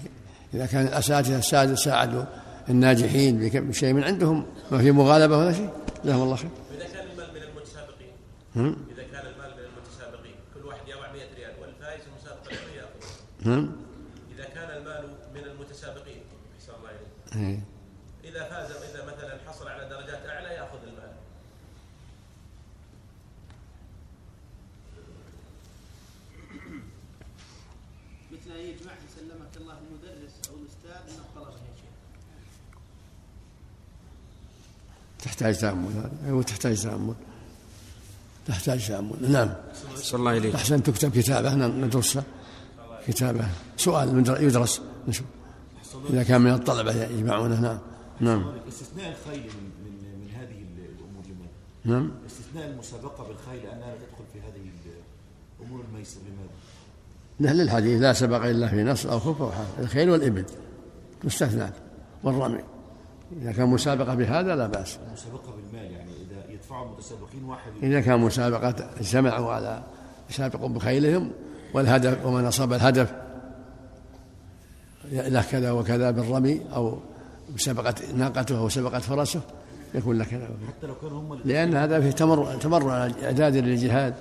إذا 0.54 0.66
كان 0.66 0.86
الأساتذة 0.86 1.38
السادة 1.38 1.74
ساعدوا 1.74 2.24
الناجحين 2.68 3.48
بشيء 3.68 3.92
من 3.92 4.04
عندهم 4.04 4.46
ما 4.70 4.78
في 4.78 4.90
مغالبة 4.90 5.38
ولا 5.38 5.52
شيء. 5.52 5.70
جزاهم 6.04 6.22
الله 6.22 6.36
خير. 6.36 6.50
إذا 6.74 6.86
كان 6.86 7.06
المال 7.10 7.30
من 7.34 7.42
المتسابقين. 7.42 8.12
إذا 8.56 9.02
كان 9.12 9.26
المال 9.26 9.50
من 9.56 9.64
المتسابقين. 9.64 10.34
كل 10.54 10.66
واحد 10.66 10.88
يضع 10.88 11.12
100 11.12 11.22
ريال 11.36 11.54
والفائز 11.60 12.02
المسابقة 12.10 12.50
يأخذ 12.76 13.68
إذا 14.34 14.44
كان 14.54 14.70
المال 14.78 15.04
من 15.34 15.44
المتسابقين. 15.44 16.22
أحسن 16.58 16.72
الله 16.78 16.90
إليك 16.90 17.48
إيه. 17.48 17.60
إذا 18.30 18.42
فاز 18.44 18.70
إذا 18.70 19.04
مثلا 19.04 19.38
حصل 19.46 19.68
على 19.68 19.88
درجات 19.88 20.26
أعلى 20.26 20.48
يأخذ 20.48 20.78
المال 20.82 21.10
يجمع 28.56 28.92
سلمك 29.16 29.56
الله 29.56 29.74
المدرس 29.78 30.32
أو 30.50 30.54
الأستاذ 30.56 31.12
من 31.14 31.18
الطلبة 31.20 31.50
يا 31.50 31.74
شيخ 31.76 31.90
تحتاج 35.24 35.58
تأمل 35.58 35.92
هذا؟ 35.92 36.12
أيوة 36.26 36.42
تحتاج 36.42 36.82
تأمل. 36.82 37.14
تحتاج 38.46 38.88
تأمل. 38.88 39.32
نعم. 39.32 39.54
صلى 39.96 40.18
الله 40.20 40.36
إليك 40.36 40.54
أحسن 40.54 40.82
تكتب 40.82 41.10
كتابة 41.10 41.54
ن- 41.54 41.80
ندرسها 41.84 42.24
كتابة. 43.06 43.48
سؤال 43.76 44.28
يدرس. 44.42 44.80
نشوف. 45.08 45.26
إذا 46.10 46.22
كان 46.22 46.40
من 46.40 46.52
الطلبة 46.52 47.04
يجمعونه. 47.04 47.60
نعم. 47.60 47.78
نعم. 48.20 48.52
استثناء 48.68 49.08
الخيل 49.18 49.40
من 49.42 49.70
من 49.84 50.20
من 50.20 50.30
هذه 50.34 50.64
الأمور 50.98 51.24
لماذا؟ 51.24 51.50
نعم. 51.84 52.10
استثناء 52.26 52.66
المسابقة 52.68 53.24
بالخيل 53.28 53.66
أنها 53.70 53.86
لا 53.90 53.96
تدخل 53.96 54.24
في 54.32 54.38
هذه 54.40 54.70
الأمور 55.60 55.84
الميسر 55.88 56.20
لماذا؟ 56.20 56.50
لا 57.40 57.52
للحديث 57.52 58.00
لا 58.00 58.12
سبق 58.12 58.44
إلا 58.44 58.68
في 58.68 58.82
نص 58.82 59.06
أو 59.06 59.18
خف 59.18 59.42
أو 59.42 59.50
حال 59.52 59.66
الخيل 59.78 60.10
والإبل 60.10 60.44
مستثنى 61.24 61.70
والرمي. 62.22 62.60
إذا 63.42 63.52
كان 63.52 63.68
مسابقة 63.68 64.14
بهذا 64.14 64.56
لا 64.56 64.66
بأس. 64.66 64.98
المسابقه 65.08 65.54
بالمال 65.56 65.92
يعني 65.92 66.10
إذا 66.10 66.52
يدفعوا 66.54 66.86
المتسابقين 66.86 67.44
واحد 67.44 67.72
إذا 67.82 68.00
كان 68.00 68.20
مسابقة 68.20 68.90
اجتمعوا 69.00 69.52
على 69.52 69.82
يسابقوا 70.30 70.68
بخيلهم 70.68 71.30
والهدف 71.74 72.26
ومن 72.26 72.44
أصاب 72.44 72.72
الهدف 72.72 73.12
له 75.12 75.42
كذا 75.42 75.70
وكذا 75.70 76.10
بالرمي 76.10 76.60
أو 76.74 76.98
مسابقة 77.54 77.94
ناقته 78.14 78.58
أو 78.58 78.68
سبقة 78.68 78.98
فرسه 78.98 79.40
يكون 79.94 80.18
له 80.18 80.24
كذا. 80.24 80.44
وكذا 80.44 80.68
حتى 80.68 80.86
لو 80.86 80.94
كانوا 80.94 81.20
هم 81.20 81.40
لأن 81.44 81.74
هذا 81.74 82.00
فيه 82.00 82.10
تمر 82.10 82.56
تمر 82.56 82.92
إعداد 83.24 83.56
للجهاد. 83.56 84.14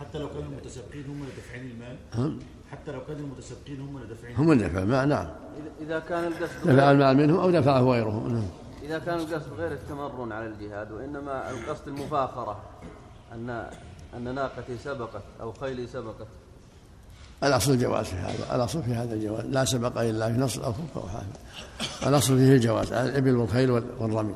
حتى 0.00 0.18
لو 0.18 0.28
كانوا 0.28 0.42
المتسابقين 0.42 1.04
هم 1.08 1.22
اللي 1.22 1.32
دافعين 1.36 1.70
المال. 1.70 1.96
هم 2.14 2.38
حتى 2.72 2.92
لو 2.92 3.00
كانوا 3.08 3.20
المتسابقين 3.20 3.80
هم 3.80 3.96
اللي 3.96 4.08
دافعين 4.08 4.36
هم 4.36 4.52
الدفع 4.52 4.84
ما 4.84 5.04
نعم. 5.04 5.26
إذا- 5.26 5.82
إذا 5.82 5.98
كان 5.98 6.24
القصد 6.24 6.68
دفع 6.70 6.90
المال 6.90 7.16
منهم 7.16 7.40
أو 7.40 7.50
دفعه 7.50 7.80
غيره 7.80 8.26
نعم. 8.28 8.46
إذا 8.82 8.98
كان 8.98 9.18
القصد 9.18 9.52
غير 9.58 9.72
التمرن 9.72 10.32
على 10.32 10.46
الجهاد 10.46 10.92
وإنما 10.92 11.50
القصد 11.50 11.88
المفاخرة 11.88 12.60
أن 13.34 13.66
أن 14.16 14.34
ناقتي 14.34 14.78
سبقت 14.84 15.22
أو 15.40 15.52
خيلي 15.52 15.86
سبقت. 15.86 16.26
الأصل 17.44 17.72
الجواز 17.72 18.06
في 18.06 18.16
هذا 18.16 18.56
الأصل 18.56 18.82
في 18.82 18.90
هذا 18.94 19.14
الجواز. 19.14 19.44
لا 19.46 19.64
سبق 19.64 20.00
إلا 20.00 20.32
في 20.32 20.38
نص 20.40 20.58
أو 20.58 20.72
خف 20.72 20.96
أو 20.96 21.02
حافظ 21.08 22.06
الأصل 22.08 22.36
فيه 22.38 22.52
الجواز 22.54 22.92
على 22.92 23.08
الإبل 23.08 23.36
والخيل 23.36 23.70
وال- 23.70 23.84
والرمي. 24.00 24.34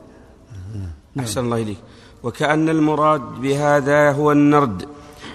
أحسن 1.21 1.41
الله 1.45 1.57
إليك. 1.63 1.79
وكأن 2.23 2.69
المراد 2.69 3.21
بهذا 3.21 4.13
هو 4.13 4.33
النرد. 4.33 4.89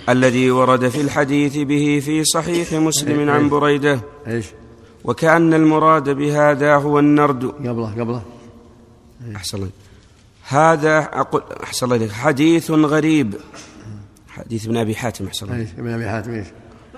الذي 0.10 0.52
ورد 0.52 0.88
في 0.88 1.02
الحديث 1.02 1.58
به 1.58 2.02
في 2.06 2.24
صحيح 2.24 2.74
مسلم 2.74 3.30
عن 3.30 3.50
بريدة. 3.50 4.00
إيش؟ 4.28 4.46
وكأن 5.04 5.54
المراد 5.54 6.10
بهذا 6.10 6.76
هو 6.76 7.00
النرد. 7.00 7.46
قبله 7.46 7.92
قبله. 8.00 8.22
أحسن. 9.36 9.70
هذا 10.48 11.10
أقول 11.14 11.44
أحسن 11.64 11.92
الله 11.92 12.08
حديث 12.08 12.72
غريب. 12.72 13.36
حديث 14.30 14.66
ابن 14.66 14.78
أبي 14.78 14.96
حاتم 14.96 15.28
أحسن 15.28 15.46
الله؟ 15.46 15.68
ابن 15.78 15.90
أبي 15.94 16.10
حاتم 16.10 16.34
إيش؟ 16.34 16.48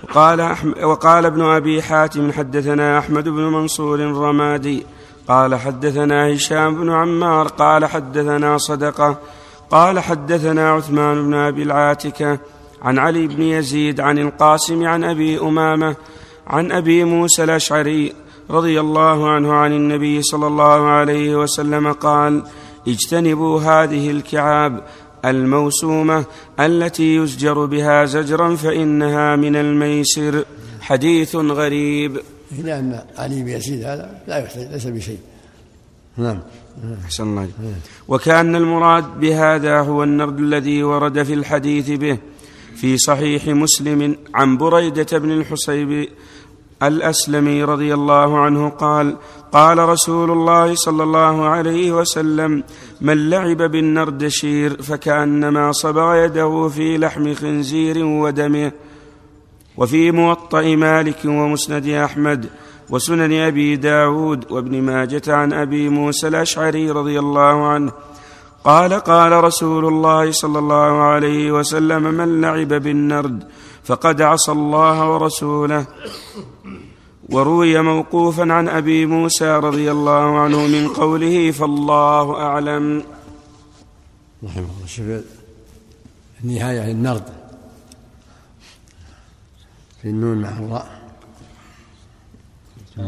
وقال 0.04 0.42
أحم 0.42 0.74
وقال 0.84 1.26
ابن 1.26 1.42
أبي 1.42 1.82
حاتم 1.82 2.32
حدثنا 2.32 3.00
أحمد 3.00 3.24
بن 3.24 3.44
منصور 3.44 4.00
الرمادي. 4.00 4.86
قال 5.28 5.56
حدثنا 5.56 6.34
هشام 6.34 6.76
بن 6.76 6.90
عمار. 6.90 7.48
قال 7.48 7.86
حدثنا 7.86 8.58
صدقة. 8.58 9.20
قال 9.70 10.00
حدثنا 10.00 10.70
عثمان 10.72 11.24
بن 11.26 11.34
أبي 11.34 11.64
العاتكة. 11.64 12.40
عن 12.82 13.00
علي 13.00 13.28
بن 13.28 13.42
يزيد 13.42 14.00
عن 14.00 14.18
القاسم 14.18 14.86
عن 14.86 15.04
أبي 15.04 15.40
أمامة 15.40 15.96
عن 16.48 16.72
أبي 16.72 17.04
موسى 17.04 17.44
الأشعري 17.44 18.14
رضي 18.50 18.80
الله 18.80 19.30
عنه 19.30 19.54
عن 19.54 19.74
النبي 19.74 20.22
صلى 20.22 20.48
الله 20.48 20.88
عليه 20.88 21.36
وسلم 21.36 21.92
قال 21.92 22.44
اجتنبوا 22.88 23.62
هذه 23.62 24.12
الكعاب 24.12 24.84
الموسومة 25.26 26.26
التي 26.60 27.16
يزجر 27.16 27.66
بها 27.66 28.06
زجرا 28.06 28.56
فإنها 28.56 29.36
من 29.36 29.56
الميسر. 29.56 30.46
حديث 30.82 31.36
غريب. 31.36 32.20
لأن 32.64 33.02
علي 33.18 33.44
بن 33.44 33.50
يزيد 33.50 33.84
هذا 33.84 34.22
لا 34.28 34.38
يحتاج 34.38 34.68
ليس 34.72 34.88
بشيء. 34.88 35.20
نعم. 36.18 36.40
أحسن 37.06 37.24
الله. 37.24 37.48
وكأن 38.08 38.56
المراد 38.56 39.20
بهذا 39.20 39.80
هو 39.80 40.04
النرد 40.04 40.40
الذي 40.40 40.84
ورد 40.84 41.24
في 41.24 41.34
الحديث 41.34 41.90
به. 41.90 42.18
في 42.76 42.98
صحيح 42.98 43.48
مسلم 43.48 44.16
عن 44.34 44.58
بريدة 44.58 45.18
بن 45.18 45.32
الحصيب 45.32 46.08
الأسلمي 46.84 47.64
رضي 47.64 47.94
الله 47.94 48.40
عنه 48.40 48.70
قال 48.70 49.16
قال 49.52 49.78
رسول 49.78 50.32
الله 50.32 50.76
صلى 50.76 51.04
الله 51.04 51.46
عليه 51.46 51.92
وسلم 51.92 52.64
من 53.02 53.30
لعب 53.30 53.58
بالنردشير 53.58 54.82
فكأنما 54.82 55.72
صبغ 55.72 56.16
يده 56.16 56.68
في 56.68 56.98
لحم 56.98 57.34
خنزير 57.34 58.06
ودمه 58.06 58.72
وفي 59.78 60.12
موطأ 60.12 60.76
مالك 60.76 61.18
ومسند 61.26 61.88
أحمد 61.88 62.50
وسنن 62.90 63.34
أبي 63.34 63.76
داود 63.76 64.52
وابن 64.52 64.82
ماجة 64.82 65.22
عن 65.28 65.54
أبي 65.54 65.90
موسى 65.90 66.28
الأشعري 66.28 66.92
رضي 66.92 67.20
الله 67.20 67.68
عنه 67.68 67.92
قال 68.64 68.94
قال 68.94 69.32
رسول 69.44 69.86
الله 69.86 70.32
صلى 70.32 70.60
الله 70.60 71.02
عليه 71.02 71.52
وسلم 71.52 72.04
من 72.04 72.42
لعب 72.42 72.68
بالنرد 72.68 73.48
فقد 73.84 74.22
عصى 74.22 74.52
الله 74.52 75.10
ورسوله. 75.10 75.86
وروي 77.30 77.82
موقوفا 77.82 78.54
عن 78.54 78.70
أبي 78.70 79.06
موسى 79.06 79.46
رضي 79.46 79.92
الله 79.92 80.40
عنه 80.40 80.68
من 80.68 80.88
قوله 80.88 81.52
فالله 81.52 82.42
أعلم. 82.42 83.04
رحمه 84.44 84.62
الله 84.62 84.86
شوف 84.88 85.06
النهاية 86.44 86.92
النرد 86.92 87.24
في 90.02 90.10
النون 90.10 90.42
مع 90.42 90.50
الراء. 90.50 91.01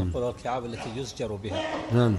يقول 0.01 0.29
الكعاب 0.29 0.65
التي 0.65 0.89
يزجر 0.97 1.35
بها. 1.35 1.61
نعم. 1.93 2.15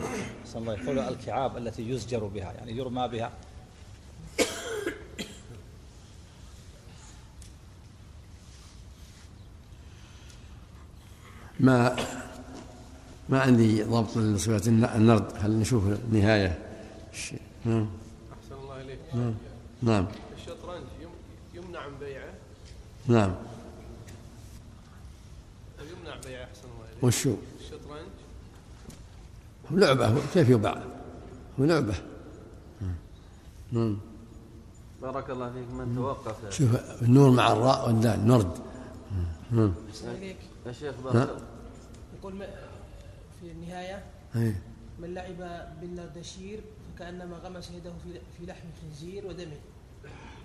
صلى 0.47 0.63
الله 0.63 0.73
يقول 0.83 0.99
الكعاب 0.99 1.57
التي 1.57 1.91
يزجر 1.91 2.25
بها 2.25 2.53
يعني 2.53 2.73
يرمى 2.77 3.09
بها. 3.09 3.31
ما 11.61 11.97
ما 13.29 13.41
عندي 13.41 13.83
ضبط 13.83 14.17
لصفة 14.17 14.69
النرد 14.97 15.33
خلينا 15.39 15.61
نشوف 15.61 15.85
النهاية 15.87 16.59
الشيء. 17.13 17.41
نعم. 17.65 17.87
أحسن 18.33 18.55
الله 18.63 18.81
إليك. 18.81 18.99
نعم. 19.15 19.35
نعم. 19.83 20.07
الشطرنج 20.37 20.85
يم- 21.03 21.63
يمنع 21.65 21.89
من 21.89 21.99
بيعه؟ 22.01 22.31
نعم. 23.07 23.35
يمنع 25.81 26.17
بيعه 26.27 26.45
أحسن 26.45 26.69
الله 26.75 26.84
وشو 27.05 27.35
الشطرنج 27.61 28.15
هو 29.73 29.77
لعبة 29.77 30.21
كيف 30.35 30.49
يباع؟ 30.49 30.83
هو 31.61 31.65
لعبة. 31.65 31.95
بارك 35.03 35.31
الله 35.31 35.53
فيك 35.53 35.71
من 35.71 35.97
توقف؟ 35.97 36.51
شوف 36.51 37.03
النور 37.03 37.31
مع 37.31 37.53
الراء 37.53 37.87
والدال 37.87 38.29
نرد. 38.29 38.59
يا 40.67 40.73
شيخ 40.73 40.95
بارك. 41.05 41.37
يقول 42.19 42.47
في 43.41 43.51
النهاية 43.51 44.05
إيه. 44.37 44.63
من 44.99 45.15
لعب 45.15 45.69
بالنردشير 45.81 46.61
فكأنما 46.97 47.37
غمس 47.37 47.71
يده 47.71 47.93
في 48.05 48.21
في 48.39 48.47
لحم 48.47 48.69
خنزير 48.83 49.27
ودمه. 49.27 49.61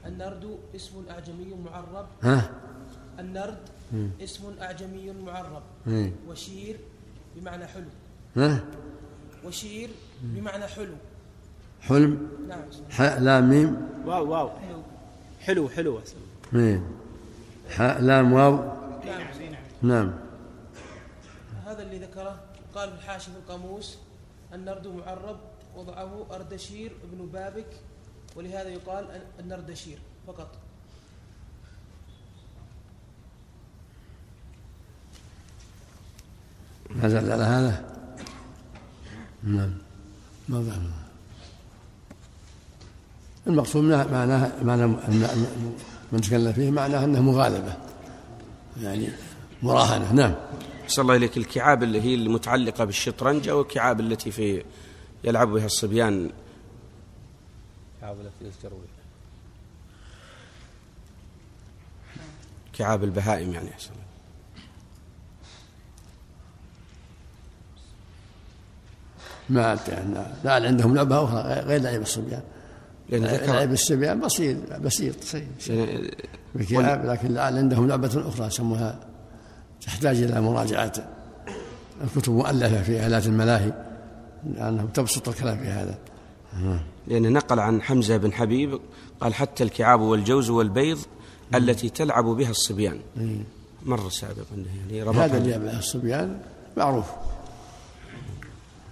النرد 0.06 0.60
اسم 0.76 1.04
أعجمي 1.10 1.56
معرب. 1.66 2.08
ها؟ 2.24 2.52
النرد 3.20 3.70
مم. 3.92 4.10
اسم 4.22 4.56
أعجمي 4.62 5.12
معرب. 5.12 5.64
وشير 6.28 6.78
بمعنى 7.36 7.68
حلو. 7.68 7.90
ها؟ 8.38 8.64
وشير 9.46 9.90
بمعنى 10.22 10.68
حلو. 10.68 10.96
حلم؟ 11.82 12.30
نعم. 12.48 12.62
حاء 12.90 13.20
لام 13.20 13.50
ميم؟ 13.50 13.90
واو 14.06 14.30
واو. 14.32 14.50
حلو. 15.42 15.70
حلو 15.70 16.02
ميم. 16.54 16.84
حاء 17.70 18.02
لام 18.02 18.34
واو؟ 18.34 18.56
نعم. 19.06 19.28
نعم. 19.82 20.14
هذا 21.66 21.82
اللي 21.82 22.00
ذكره 22.00 22.40
قال 22.76 22.90
الحاشي 22.94 23.32
في 23.32 23.38
القاموس 23.38 23.98
النرد 24.54 24.88
معرب 24.88 25.38
وضعه 25.76 26.26
أردشير 26.32 26.92
بن 27.04 27.26
بابك. 27.26 27.72
ولهذا 28.36 28.70
يقال 28.70 29.22
النردشير 29.40 30.00
فقط. 30.28 30.58
ما 37.02 37.10
زال 37.10 37.32
على 37.32 37.44
هذا؟ 37.44 37.86
نعم. 39.44 39.74
ما 40.50 40.60
ظهر 40.62 40.82
المقصود 43.48 43.84
معنى 43.84 44.98
أن- 44.98 45.48
من 46.12 46.22
تكلم 46.22 46.54
فيه 46.54 46.72
معناه 46.72 47.06
انه 47.06 47.22
مغالبة. 47.22 47.74
يعني 48.82 49.08
مراهنة. 49.64 50.14
نعم. 50.14 50.36
أحسن 50.84 51.02
الله 51.02 51.16
إليك. 51.16 51.38
الكعاب 51.38 51.84
اللي 51.84 52.02
هي 52.02 52.16
المتعلقة 52.16 52.84
بالشطرنج 52.86 53.48
أو 53.50 53.62
الكعاب 53.62 54.00
التي 54.00 54.32
في 54.32 54.64
يلعب 55.24 55.48
بها 55.48 55.66
الصبيان؟ 55.66 56.30
الكعاب 57.96 58.18
التي 58.20 58.46
بها. 58.78 59.00
كعاب 62.74 63.04
البهائم 63.04 63.54
يعني 63.54 63.70
أحسن 63.72 63.92
ما 69.50 69.78
يعني 69.88 70.16
لا 70.44 70.54
عندهم 70.54 70.96
لعبة 70.96 71.24
أخرى 71.24 71.42
غير 71.42 71.82
لعب 71.82 72.02
الصبيان. 72.02 72.42
لأن 73.10 73.26
ذكر- 73.26 73.54
لعب 73.54 73.72
الصبيان 73.72 74.20
بسيط 74.20 74.58
بسيط 74.84 75.16
يعني- 75.70 76.12
بكعاب 76.56 77.06
لكن 77.06 77.38
عندهم 77.38 77.88
لعبة 77.88 78.24
أخرى 78.28 78.48
يسموها 78.48 79.00
تحتاج 79.86 80.22
إلى 80.22 80.42
مراجعة. 80.42 80.94
الكتب 82.04 82.34
مؤلفة 82.34 82.82
في 82.84 83.06
آلات 83.08 83.26
الملاهي 83.26 83.74
لأنه 84.54 84.88
تبسط 84.94 85.30
الكلام 85.30 85.58
في 85.58 85.68
هذا. 85.68 85.98
لأن 87.08 87.34
نقل 87.34 87.60
عن 87.60 87.82
حمزة 87.82 88.18
بن 88.18 88.34
حبيب 88.34 88.80
قال 89.22 89.34
حتى 89.34 89.64
الكعاب 89.64 90.02
والجوز 90.02 90.50
والبيض 90.50 90.98
التي 91.56 91.90
تلعب 91.90 92.26
بها 92.26 92.50
الصبيان. 92.50 93.00
إيه. 93.18 93.38
مر 93.86 94.10
سابقا 94.10 94.66
يعني 94.80 95.04
ربطها 95.04 95.26
هذا 95.26 95.38
اللي 95.38 95.78
الصبيان 95.80 96.38
معروف. 96.78 97.06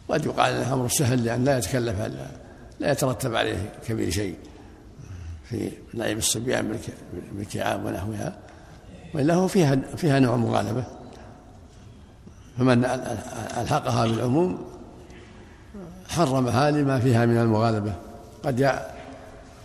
قد 0.10 0.26
يقال 0.26 0.54
انه 0.54 0.74
أمر 0.74 0.88
سهل 0.89 1.26
لأن 1.26 1.43
لا 1.43 1.58
يتكلف 1.58 2.02
لا, 2.80 2.91
يترتب 2.91 3.36
عليه 3.36 3.70
كبير 3.88 4.10
شيء 4.10 4.36
في 5.50 5.72
لعب 5.93 6.17
الصبيان 6.17 6.67
بالك- 6.67 6.98
بالكعاب 7.32 7.86
ونحوها 7.86 8.38
وإلا 9.13 9.34
هو 9.34 9.48
فيها 9.48 9.76
فيها 9.96 10.20
نوع 10.20 10.36
مغالبة. 10.36 10.84
فمن 12.58 12.86
ألحقها 13.58 14.08
بالعموم 14.08 14.58
حرمها 16.10 16.72
لما 16.72 17.00
فيها 17.00 17.26
من 17.26 17.38
المغالبة. 17.38 17.93
قد 18.43 18.80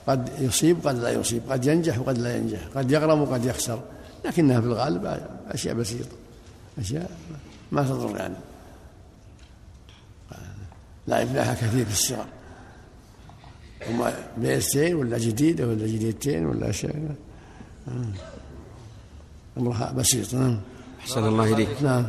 قد 0.07 0.28
يصيب 0.38 0.87
قد 0.87 0.98
لا 0.98 1.11
يصيب 1.11 1.42
قد 1.50 1.64
ينجح 1.66 1.98
وقد 1.98 2.18
لا 2.18 2.37
ينجح 2.37 2.59
قد 2.74 2.90
يغرم 2.90 3.22
وقد 3.22 3.44
يخسر 3.44 3.81
لكنها 4.24 4.61
في 4.61 4.66
الغالب 4.66 5.20
أشياء 5.50 5.74
بسيطة 5.74 6.16
أشياء 6.78 7.11
ما 7.72 7.83
تضر 7.83 8.16
يعني. 8.16 8.35
لعبناها 11.08 11.54
كثير 11.54 11.84
في 11.84 11.92
الصغر 11.92 12.26
هما 13.90 14.12
بيستين 14.36 14.94
ولا 14.94 15.18
جديدة 15.18 15.66
ولا 15.68 15.86
جديدتين 15.86 16.46
ولا 16.46 16.70
أشياء 16.70 16.94
أمرها 19.58 19.92
بسيط 19.92 20.34
نعم. 20.34 20.60
أحسن 21.00 21.24
الله 21.28 21.52
إليك. 21.54 21.68
نعم. 21.82 22.04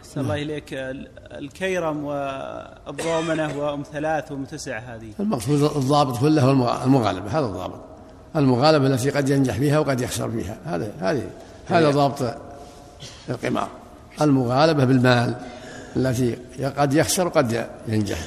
أحسن 0.00 0.20
الله 0.20 0.34
إليك. 0.34 0.72
ال- 0.74 1.08
الكيرم 1.38 2.04
والضومنة 2.04 3.58
وأم 3.58 3.82
ثلاث 3.92 4.32
وأم 4.32 4.44
تسع 4.44 4.78
هذه. 4.78 5.12
المقصود 5.20 5.62
الضابط 5.76 6.18
كله 6.20 6.50
المغالبة. 6.84 7.38
هذا 7.38 7.46
الضابط. 7.46 7.80
المغالبة 8.36 8.86
التي 8.86 9.10
قد 9.10 9.28
ينجح 9.28 9.56
فيها 9.56 9.78
وقد 9.78 10.00
يخسر 10.00 10.30
فيها 10.30 10.56
هذا 10.64 10.92
هذه 11.00 11.30
هذا 11.68 11.90
ضابط 11.90 12.34
القمار. 13.28 13.68
المغالبة 14.20 14.84
بالمال. 14.84 15.34
التي 15.96 16.36
قد 16.76 16.94
يخسر 16.94 17.26
وقد 17.26 17.66
ينجح. 17.88 18.18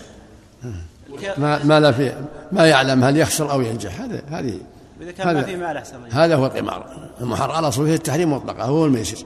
ما 1.37 1.63
ما 1.63 1.79
لا 1.79 1.91
في 1.91 2.13
ما 2.51 2.67
يعلم 2.67 3.03
هل 3.03 3.17
يخسر 3.17 3.51
أو 3.51 3.61
ينجح. 3.61 4.01
هذا 4.01 4.21
هذه 4.29 4.57
وإذا 4.99 5.11
كان 5.11 5.27
ما 5.27 5.39
هذا- 5.39 5.45
في 5.45 5.55
مال 5.55 5.77
إليك. 5.77 6.13
هذا 6.13 6.35
هو 6.35 6.45
القمار. 6.45 7.09
المحرر 7.21 7.51
على 7.51 7.71
صفه 7.71 7.93
التحريم 7.93 8.33
مطلقة 8.33 8.63
هو 8.63 8.85
الميسر. 8.85 9.25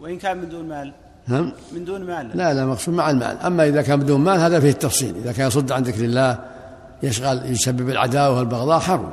وإن 0.00 0.18
كان 0.18 0.36
من 0.36 0.48
دون 0.48 0.68
مال. 0.68 0.92
نعم 1.28 1.52
من 1.72 1.84
دون 1.84 2.04
مال. 2.04 2.30
لا 2.34 2.54
لا 2.54 2.66
مقصود 2.66 2.94
مع 2.94 3.10
المال. 3.10 3.38
أما 3.38 3.68
إذا 3.68 3.82
كان 3.82 4.00
بدون 4.00 4.20
مال 4.20 4.40
هذا 4.40 4.60
فيه 4.60 4.70
التفصيل. 4.70 5.16
إذا 5.16 5.32
كان 5.32 5.46
يصد 5.46 5.72
عن 5.72 5.82
ذكر 5.82 6.04
الله 6.04 6.38
يشغل 7.02 7.50
يسبب 7.52 7.90
العداوة 7.90 8.38
والبغضاء 8.38 8.78
حرم. 8.78 9.10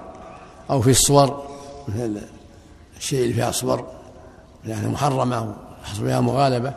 أو 0.69 0.81
في 0.81 0.89
الصور 0.89 1.47
مثل 1.87 2.21
الشيء 2.97 3.23
اللي 3.23 3.33
فيها 3.33 3.51
صور 3.51 3.87
يعني 4.65 4.87
محرمة 4.87 5.41
ويحصل 5.81 6.05
فيها 6.05 6.21
مغالبة. 6.21 6.73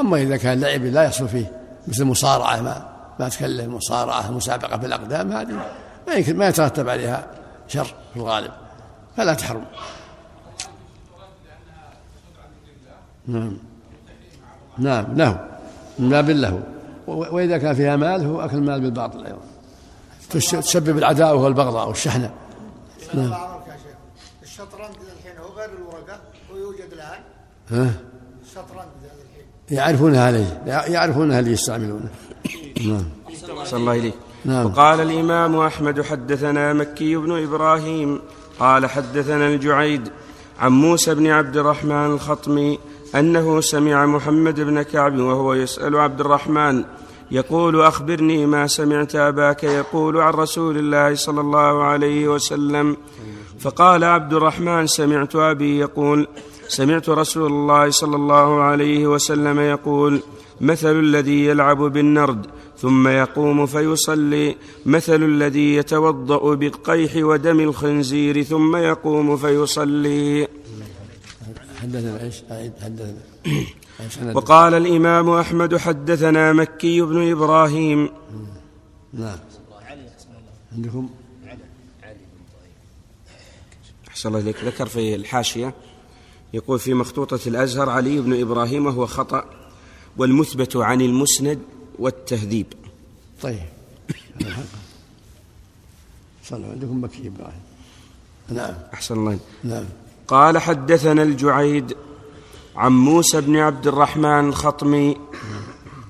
أما 0.00 0.16
إذا 0.16 0.36
كان 0.36 0.60
لعب 0.60 0.84
لا 0.84 1.02
يحصل 1.02 1.28
فيه 1.28 1.52
مثل 1.88 2.04
مصارعه 2.04 2.60
ما 2.60 2.94
ما 3.20 3.28
تكلم 3.28 3.74
مصارعة 3.74 4.30
مسابقة 4.30 4.78
في 4.78 4.86
الأقدام 4.86 5.32
هذه 5.32 5.66
ما 6.06 6.14
يمكن 6.14 6.36
ما 6.36 6.48
يترتب 6.48 6.88
عليها 6.88 7.26
شر 7.68 7.84
في 7.84 8.16
الغالب 8.16 8.52
فلا 9.16 9.34
تحرم. 9.34 9.64
نعم. 13.26 13.58
نعم 14.78 15.14
له 15.16 15.48
من 15.98 16.08
باب 16.08 16.30
له 16.30 16.62
وإذا 17.06 17.58
كان 17.58 17.74
فيها 17.74 17.96
مال 17.96 18.26
هو 18.26 18.40
أكل 18.40 18.56
المال 18.56 18.80
بالباطل 18.80 19.26
أيضا. 19.26 19.40
تسبب 20.30 20.98
العداوة 20.98 21.42
والبغضاء 21.42 21.88
والشحنة. 21.88 22.30
نعم. 23.14 23.34
الشطرنج 24.42 24.96
الحين 25.18 25.38
هو 25.38 25.58
غير 25.58 25.70
الورقة 25.78 26.18
ويوجد 26.52 26.92
الآن. 26.92 27.20
ها؟ 27.70 27.90
الشطرنج. 28.42 28.88
يعرفونها 29.70 30.26
عليه 30.26 30.62
يعرفونها 30.66 31.40
اللي 31.40 31.52
يستعملونه. 31.52 32.08
نعم. 32.86 33.04
أحسن 33.58 33.76
الله 33.76 33.92
إليك 33.92 34.14
نعم. 34.44 34.66
وقال 34.66 35.00
الإمام 35.00 35.56
أحمد 35.56 36.02
حدثنا 36.02 36.72
مكي 36.72 37.16
بن 37.16 37.42
إبراهيم 37.42 38.20
قال 38.60 38.86
حدثنا 38.86 39.48
الجعيد 39.48 40.08
عن 40.60 40.72
موسى 40.72 41.14
بن 41.14 41.26
عبد 41.26 41.56
الرحمن 41.56 42.06
الخطمي 42.06 42.78
أنه 43.14 43.60
سمع 43.60 44.06
محمد 44.06 44.60
بن 44.60 44.82
كعب 44.82 45.18
وهو 45.18 45.54
يسأل 45.54 45.96
عبد 45.96 46.20
الرحمن 46.20 46.84
يقول 47.30 47.80
أخبرني 47.82 48.46
ما 48.46 48.66
سمعت 48.66 49.14
أباك 49.14 49.64
يقول 49.64 50.20
عن 50.20 50.32
رسول 50.32 50.78
الله 50.78 51.14
صلى 51.14 51.40
الله 51.40 51.82
عليه 51.84 52.28
وسلم. 52.28 52.96
فقال 53.60 54.04
عبد 54.04 54.32
الرحمن 54.34 54.86
سمعت 54.86 55.36
أبي 55.36 55.78
يقول 55.78 56.28
سمعت 56.68 57.08
رسول 57.08 57.46
الله 57.46 57.90
صلى 57.90 58.16
الله 58.16 58.62
عليه 58.62 59.06
وسلم 59.06 59.60
يقول 59.60 60.22
مثل 60.60 61.00
الذي 61.00 61.46
يلعب 61.46 61.78
بالنرد 61.82 62.46
ثم 62.78 63.08
يقوم 63.08 63.66
فيصلي. 63.66 64.56
مثل 64.86 65.22
الذي 65.22 65.74
يتوضأ 65.74 66.54
بالقيح 66.54 67.16
ودم 67.16 67.60
الخنزير 67.60 68.42
ثم 68.42 68.76
يقوم 68.76 69.36
فيصلي. 69.36 70.48
حدثنا 71.82 72.22
إيش؟ 72.22 72.42
حدثنا؟ 72.82 74.34
وقال 74.34 74.74
الإمام 74.74 75.30
أحمد 75.30 75.76
حدثنا 75.76 76.52
مكي 76.52 77.00
بن 77.00 77.30
إبراهيم. 77.30 78.10
نعم. 79.12 79.38
عندكم؟ 80.72 81.08
أحسن 84.08 84.28
الله 84.28 84.40
إليك. 84.40 84.64
ذكر 84.64 84.86
في 84.86 85.14
الحاشية 85.14 85.74
يقول 86.54 86.78
في 86.78 86.94
مخطوطة 86.94 87.38
الأزهر 87.46 87.90
علي 87.90 88.20
بن 88.20 88.40
إبراهيم 88.40 88.86
وهو 88.86 89.06
خطأ 89.06 89.44
والمثبت 90.16 90.76
عن 90.76 91.00
المسند 91.00 91.58
والتهذيب. 91.98 92.66
طيب. 93.42 93.58
صلوا 96.48 96.70
عندكم 96.72 97.04
مكي 97.04 97.28
إبراهيم. 97.28 97.62
نعم. 98.48 98.74
أحسن 98.94 99.14
الله. 99.14 99.38
نعم. 99.64 99.84
قال 100.28 100.58
حدثنا 100.58 101.22
الجعيد 101.22 101.96
عن 102.76 102.92
موسى 102.92 103.40
بن 103.40 103.56
عبد 103.56 103.86
الرحمن 103.86 104.48
الخطمي 104.48 105.16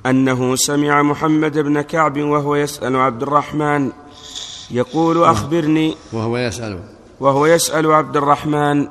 أنه 0.06 0.56
سمع 0.56 1.02
محمد 1.02 1.58
بن 1.58 1.80
كعب 1.80 2.18
وهو 2.18 2.56
يسأل 2.56 2.96
عبد 2.96 3.22
الرحمن 3.22 3.92
يقول 4.70 5.24
أخبرني 5.24 5.96
وهو 6.12 6.36
يسأله 6.36 6.84
وهو 7.20 7.46
يسأل 7.46 7.92
عبد 7.92 8.16
الرحمن 8.16 8.88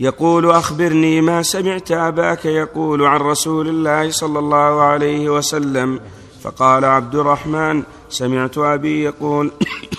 يقول 0.00 0.50
أخبرني 0.50 1.20
ما 1.20 1.42
سمعت 1.42 1.92
أباك 1.92 2.44
يقول 2.44 3.02
عن 3.02 3.20
رسول 3.20 3.68
الله 3.68 4.10
صلى 4.10 4.38
الله 4.38 4.80
عليه 4.80 5.28
وسلم 5.28 6.00
فقال 6.42 6.84
عبد 6.84 7.14
الرحمن 7.14 7.82
سمعت 8.08 8.58
أبي 8.58 9.02
يقول 9.02 9.50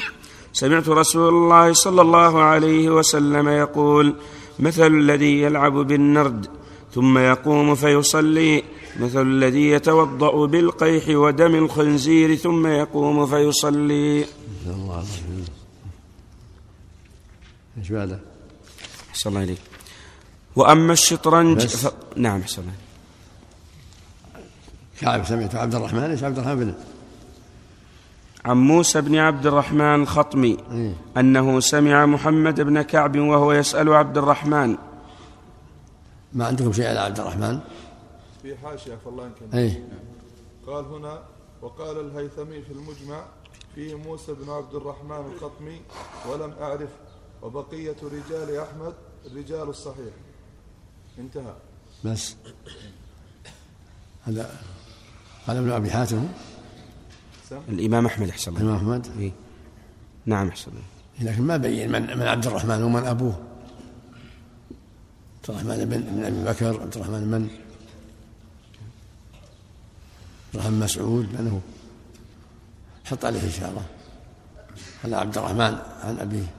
سمعت 0.53 0.89
رسول 0.89 1.33
الله 1.33 1.73
صلى 1.73 2.01
الله 2.01 2.41
عليه 2.41 2.89
وسلم 2.89 3.49
يقول 3.49 4.15
مثل 4.59 4.87
الذي 4.87 5.41
يلعب 5.41 5.73
بالنرد 5.73 6.47
ثم 6.93 7.17
يقوم 7.17 7.75
فيصلي 7.75 8.63
مثل 8.99 9.21
الذي 9.21 9.69
يتوضأ 9.69 10.45
بالقيح 10.45 11.03
ودم 11.09 11.55
الخنزير 11.55 12.35
ثم 12.35 12.67
يقوم 12.67 13.25
فيصلي 13.25 14.25
الله 14.67 15.05
إيش؟ 17.77 17.91
أحسن 19.19 19.29
الله 19.29 19.43
إليك. 19.43 19.61
وأما 20.55 20.93
الشطرنج 20.93 21.67
ف... 21.67 21.93
نعم 22.15 22.41
أحسن 22.41 22.61
الله 22.61 22.73
كعب 24.99 25.25
سمعت 25.25 25.55
عبد 25.55 25.75
الرحمن. 25.75 26.03
إيش 26.03 26.23
عبد 26.23 26.37
الرحمن 26.39 26.55
بن؟ 26.55 26.73
عن 28.45 28.57
موسى 28.57 29.01
بن 29.01 29.15
عبد 29.15 29.45
الرحمن 29.45 30.01
الخطمي 30.01 30.57
إيه. 30.71 30.95
أنه 31.17 31.59
سمع 31.59 32.05
محمد 32.05 32.61
بن 32.61 32.81
كعب 32.81 33.17
وهو 33.17 33.51
يسأل 33.51 33.93
عبد 33.93 34.17
الرحمن. 34.17 34.77
ما 36.33 36.45
عندكم 36.47 36.73
شيء 36.73 36.87
على 36.87 36.99
عبد 36.99 37.19
الرحمن؟ 37.19 37.59
في 38.41 38.57
حاشية 38.57 38.97
فالله 39.05 39.25
يمكن. 39.25 39.57
اي 39.57 39.83
قال 40.67 40.85
هنا 40.85 41.23
وقال 41.61 41.99
الهيثمي 41.99 42.61
في 42.61 42.71
المجمع 42.71 43.23
فيه 43.75 43.95
موسى 43.95 44.33
بن 44.33 44.49
عبد 44.49 44.75
الرحمن 44.75 45.31
الخطمي 45.35 45.81
ولم 46.29 46.53
أعرف 46.61 46.89
وبقية 47.41 47.95
رجال 48.03 48.57
أحمد 48.57 48.93
الرجال 49.25 49.69
الصحيح. 49.69 50.13
انتهى. 51.19 51.53
بس. 52.03 52.35
هذا 54.25 54.51
قال 55.47 55.57
ابن 55.57 55.71
أبي 55.71 55.91
حاتم. 55.91 56.27
الإمام 57.69 58.05
أحمد 58.05 58.29
أحسن 58.29 58.51
الله. 58.51 58.61
الإمام 58.61 58.77
أحمد؟ 58.77 59.19
إيه. 59.19 59.31
نعم 60.25 60.51
الله. 60.67 60.81
لكن 61.21 61.41
ما 61.41 61.57
بين 61.57 61.91
من 61.91 62.17
من 62.17 62.27
عبد 62.27 62.47
الرحمن 62.47 62.83
ومن 62.83 63.05
أبوه. 63.05 63.39
عبد 65.35 65.49
الرحمن 65.49 65.85
بن 65.85 66.01
بن 66.01 66.23
أبي 66.23 66.43
بكر 66.43 66.81
عبد 66.81 66.95
الرحمن 66.95 67.27
من 67.27 67.49
عبد 70.47 70.55
الرحمن 70.55 70.79
مسعود 70.79 71.25
من 71.25 71.47
هو؟ 71.47 71.59
حط 73.05 73.25
عليه 73.25 73.47
إشارة. 73.47 73.85
قال 75.03 75.13
عبد 75.13 75.37
الرحمن 75.37 75.77
عن 76.03 76.17
أبيه؟ 76.19 76.58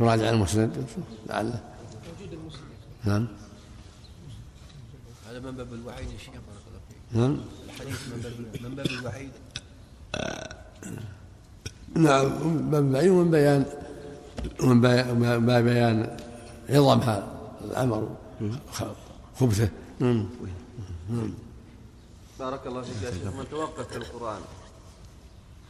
يراجع 0.00 0.30
المسند. 0.30 0.86
لعله 1.26 1.60
نعم. 3.04 3.26
هذا 5.30 5.38
من 5.40 5.50
باب 5.56 5.72
الوعيد 5.74 6.10
يا 6.12 6.18
شيخ. 6.18 6.28
بارك 6.34 6.64
الله 6.68 6.80
فيك. 6.88 7.16
نعم. 7.16 7.36
الحديث 7.66 8.08
من 8.08 8.20
باب 8.22 8.62
من 8.62 8.74
باب 8.74 8.86
الوعيد 8.86 9.30
نعم. 11.94 12.46
من 12.70 12.90
بيان 13.30 13.64
ومن 14.62 14.80
بيان 14.80 15.10
ومن 15.10 15.62
بيان- 15.64 16.16
عظم 16.70 17.00
هذا 17.00 17.28
الأمر. 17.64 18.08
خبثه. 19.40 19.68
نعم 20.00 20.26
نعم. 21.10 21.32
بارك 22.38 22.66
الله 22.66 22.82
فيك 22.82 23.02
يا 23.02 23.10
شيخ. 23.10 23.34
من 23.34 23.44
توقف 23.50 23.88
في 23.88 23.96
القرآن. 23.96 24.40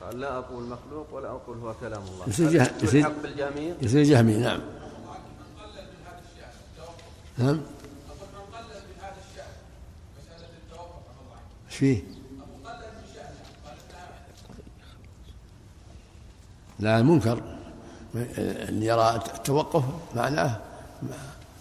قال 0.02 0.20
لا 0.20 0.38
أقول 0.38 0.62
مخلوق 0.62 1.14
ولا 1.14 1.28
أقول 1.28 1.58
هو 1.58 1.74
كلام 1.80 2.02
الله. 2.02 2.28
يصير 2.28 2.48
هل 2.48 2.52
جه... 2.52 2.64
تلحق 2.64 2.82
يصير 2.82 3.76
يصير 3.82 4.02
جهمي 4.02 4.36
نعم. 4.36 4.60
نعم. 7.38 7.60
إيش 11.68 11.76
فيه؟ 11.76 12.02
لا 16.78 16.98
المنكر. 16.98 17.42
اللي 18.14 18.86
يرى 18.86 19.16
التوقف 19.16 19.84
معناه 20.16 20.60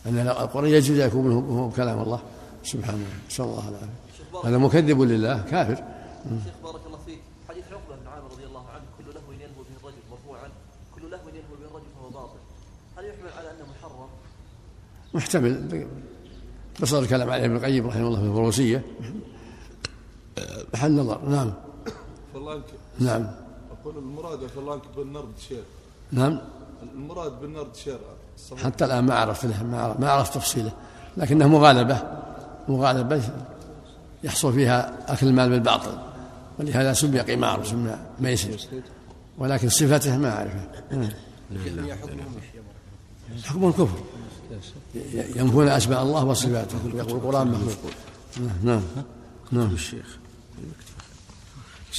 أن 0.06 0.20
القرآن 0.28 0.70
يجوز 0.70 1.00
يكون 1.00 1.28
منه 1.28 1.40
هو 1.40 1.70
كلام 1.70 2.00
الله. 2.02 2.22
سبحانه 2.64 3.06
نسأل 3.30 3.46
الله 3.46 3.70
العافية 3.70 4.50
هذا 4.50 4.58
مكذب 4.58 5.02
لله 5.02 5.42
كافر. 5.52 5.76
شيخ 6.44 6.54
بارك 6.64 6.82
الله 6.86 6.98
فيك 7.06 7.20
حديث 7.50 7.66
عقبه 7.72 7.96
بن 7.96 8.08
عامر 8.08 8.32
رضي 8.32 8.46
الله 8.46 8.66
عنه 8.70 8.84
كل 8.98 9.06
لهو 9.16 9.32
يلهو 9.32 9.62
به 9.64 9.76
الرجل 9.82 10.02
مرفوعا 10.12 10.50
كل 10.96 11.12
لهو 11.12 11.30
يلهو 11.30 11.56
به 11.60 11.66
الرجل 11.70 11.86
فهو 11.96 12.10
باطل 12.10 12.40
هل 12.98 13.06
يحمل 13.06 13.32
على 13.38 13.52
انه 13.52 13.66
محرم؟ 13.72 14.10
محتمل. 15.14 15.88
بسط 16.82 17.00
الكلام 17.00 17.30
عليه 17.30 17.46
ابن 17.46 17.56
القيم 17.56 17.88
رحمه 17.88 18.08
الله 18.08 18.20
في 18.20 18.26
الفروسية. 18.26 18.84
محل 20.74 20.92
نظر. 20.92 21.30
نعم. 21.30 21.54
يمكن 22.36 22.62
نعم. 23.00 23.28
أقول 23.72 23.98
المراد 23.98 24.40
يمكن 24.44 24.82
بالنرد 24.98 25.34
شير. 25.50 25.64
نعم. 26.12 26.40
المراد 26.94 27.40
بالنرد 27.42 27.76
شير. 27.76 28.00
حتى 28.64 28.86
الآن 28.86 29.04
ما 29.04 29.14
له 29.46 29.64
ما 29.64 29.82
عرف, 29.82 30.00
ما 30.00 30.10
عرفت 30.10 30.36
تفصيله. 30.36 30.72
لكنه 31.18 31.48
مغالبة. 31.48 32.02
مغالبة 32.68 33.22
يحصل 34.24 34.54
فيها 34.54 35.14
أكل 35.14 35.28
المال 35.28 35.50
بالباطل. 35.50 35.98
ولهذا 36.60 36.94
سمي 36.94 37.20
قمار 37.20 37.64
سمي 37.64 37.96
ميسر. 38.20 38.58
ولكن 39.38 39.70
صفته 39.70 40.18
ما 40.18 40.38
أعرفها. 40.38 40.84
حكم 43.46 43.68
الكفر. 43.68 43.98
ينفون 45.36 45.68
أسماء 45.68 46.04
الله 46.04 46.26
وصفاته. 46.26 46.78
ويقول 46.86 47.12
القرآن 47.12 47.48
مخلوق. 47.48 47.78
نعم. 48.64 48.82
نعم. 49.52 49.74
الشيخ 49.74 50.18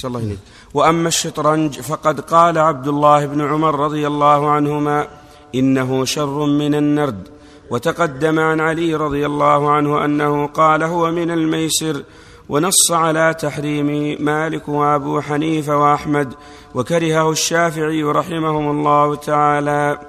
الله 0.05 0.37
وأما 0.73 1.07
الشطرنج 1.07 1.79
فقد 1.79 2.19
قال 2.19 2.57
عبد 2.57 2.87
الله 2.87 3.25
بن 3.25 3.41
عمر 3.41 3.79
رضي 3.79 4.07
الله 4.07 4.49
عنهما 4.49 5.07
إنه 5.55 6.05
شر 6.05 6.45
من 6.45 6.75
النرد. 6.75 7.27
وتقدم 7.69 8.39
عن 8.39 8.59
علي 8.59 8.95
رضي 8.95 9.25
الله 9.25 9.71
عنه 9.71 10.05
أنه 10.05 10.47
قال 10.47 10.83
هو 10.83 11.11
من 11.11 11.31
الميسر. 11.31 12.03
ونص 12.49 12.91
على 12.91 13.35
تحريم 13.39 14.17
مالك 14.25 14.69
وأبو 14.69 15.21
حنيفة 15.21 15.77
وأحمد. 15.77 16.33
وكرهه 16.75 17.31
الشافعي 17.31 18.03
رحمهم 18.03 18.71
الله 18.71 19.15
تعالى. 19.15 20.08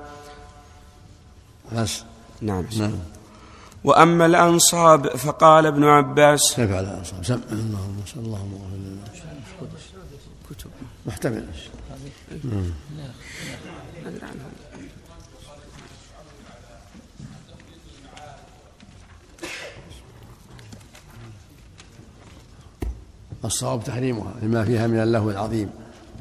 بس. 1.76 2.02
نعم. 2.40 2.64
نعم. 2.78 2.92
وأما 3.84 4.26
الأنصاب 4.26 5.16
فقال 5.16 5.66
ابن 5.66 5.84
عباس 5.84 6.54
كيف 6.56 6.70
على 6.70 6.80
الأنصاب؟ 6.80 7.24
سمع. 7.24 7.40
اللهم 7.52 8.02
صل 8.06 8.20
اللهم 8.20 8.54
اغفر 8.54 8.76
لنا 8.76 9.00
كتب 10.50 10.70
محتمل. 11.06 11.44
الصواب 23.44 23.84
تحريمها 23.84 24.32
لما 24.42 24.64
فيها 24.64 24.86
من 24.86 25.02
اللهو 25.02 25.30
العظيم. 25.30 25.70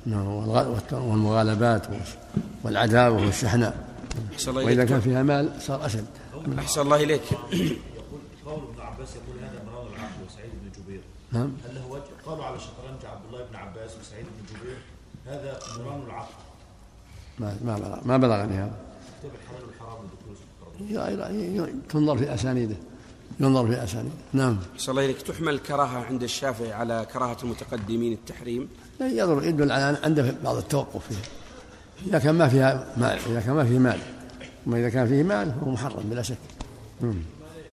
نعم، 0.05 0.27
والمغالبات 0.91 1.87
والعداوة 2.63 3.25
والشحناء. 3.25 3.88
أحسن 4.33 4.49
الله 4.49 4.65
وإذا. 4.65 4.85
كان 4.85 5.01
فيها 5.01 5.23
مال 5.23 5.61
صار 5.61 5.85
أشد 5.85 6.07
أحسن 6.57 6.81
الله 6.81 7.03
إليك. 7.03 7.21
قول 8.45 8.61
ابن 8.73 8.81
عباس 8.81 9.09
يقول 9.15 9.39
هذا 9.43 9.63
مرار 9.71 9.87
العقل 9.87 10.23
وسعيد 10.27 10.49
بن 10.63 10.83
جبير. 10.83 11.01
نعم. 11.31 11.51
هل 11.65 11.75
له 11.75 11.87
وجه؟ 11.87 12.03
قالوا 12.25 12.45
على 12.45 12.55
الشطرنج 12.55 13.05
عبد 13.05 13.25
الله 13.29 13.45
بن 13.45 13.55
عباس 13.55 13.91
وسعيد 14.01 14.25
بن 14.25 14.59
جبير. 14.59 14.77
هذا 15.25 15.59
مران 15.79 16.01
العقل. 16.07 16.33
ما 17.39 17.57
ما 17.65 17.75
بلغ 17.77 18.07
ما 18.07 18.17
بلغني 18.17 18.53
هذا. 18.53 18.77
كتاب 19.19 19.31
الحلال 19.43 19.63
والحرام 19.67 20.09
تنظر 21.89 22.17
في 22.17 22.33
أسانيده. 22.33 22.75
ينظر 23.39 23.67
في 23.67 23.83
أسانيده. 23.83 24.15
نعم. 24.33 24.57
أحسن 24.75 24.91
الله 24.91 25.05
إليك. 25.05 25.21
تحمل 25.21 25.53
الكراهة 25.53 26.05
عند 26.05 26.23
الشافعي 26.23 26.73
على 26.73 27.07
كراهة 27.13 27.37
المتقدمين 27.43 28.13
التحريم؟ 28.13 28.69
يضر. 29.01 29.43
يدل 29.43 29.71
على 29.71 29.97
عنده 30.03 30.35
بعض 30.43 30.55
التوقف 30.55 31.07
فيها 31.07 31.21
إذا 32.07 32.19
كان 32.19 32.35
ما 32.35 32.47
فيها 32.47 32.85
مال 32.97 33.19
إذا 33.29 33.39
كان 33.39 33.53
ما 33.53 33.63
فيه 33.63 33.79
مال. 33.79 33.97
أما 34.67 34.77
إذا 34.77 34.89
كان 34.89 35.07
فيه 35.07 35.23
مال 35.23 35.51
فهو 35.61 35.71
محرم 35.71 36.03
بلا 36.09 36.21
شك. 36.21 36.37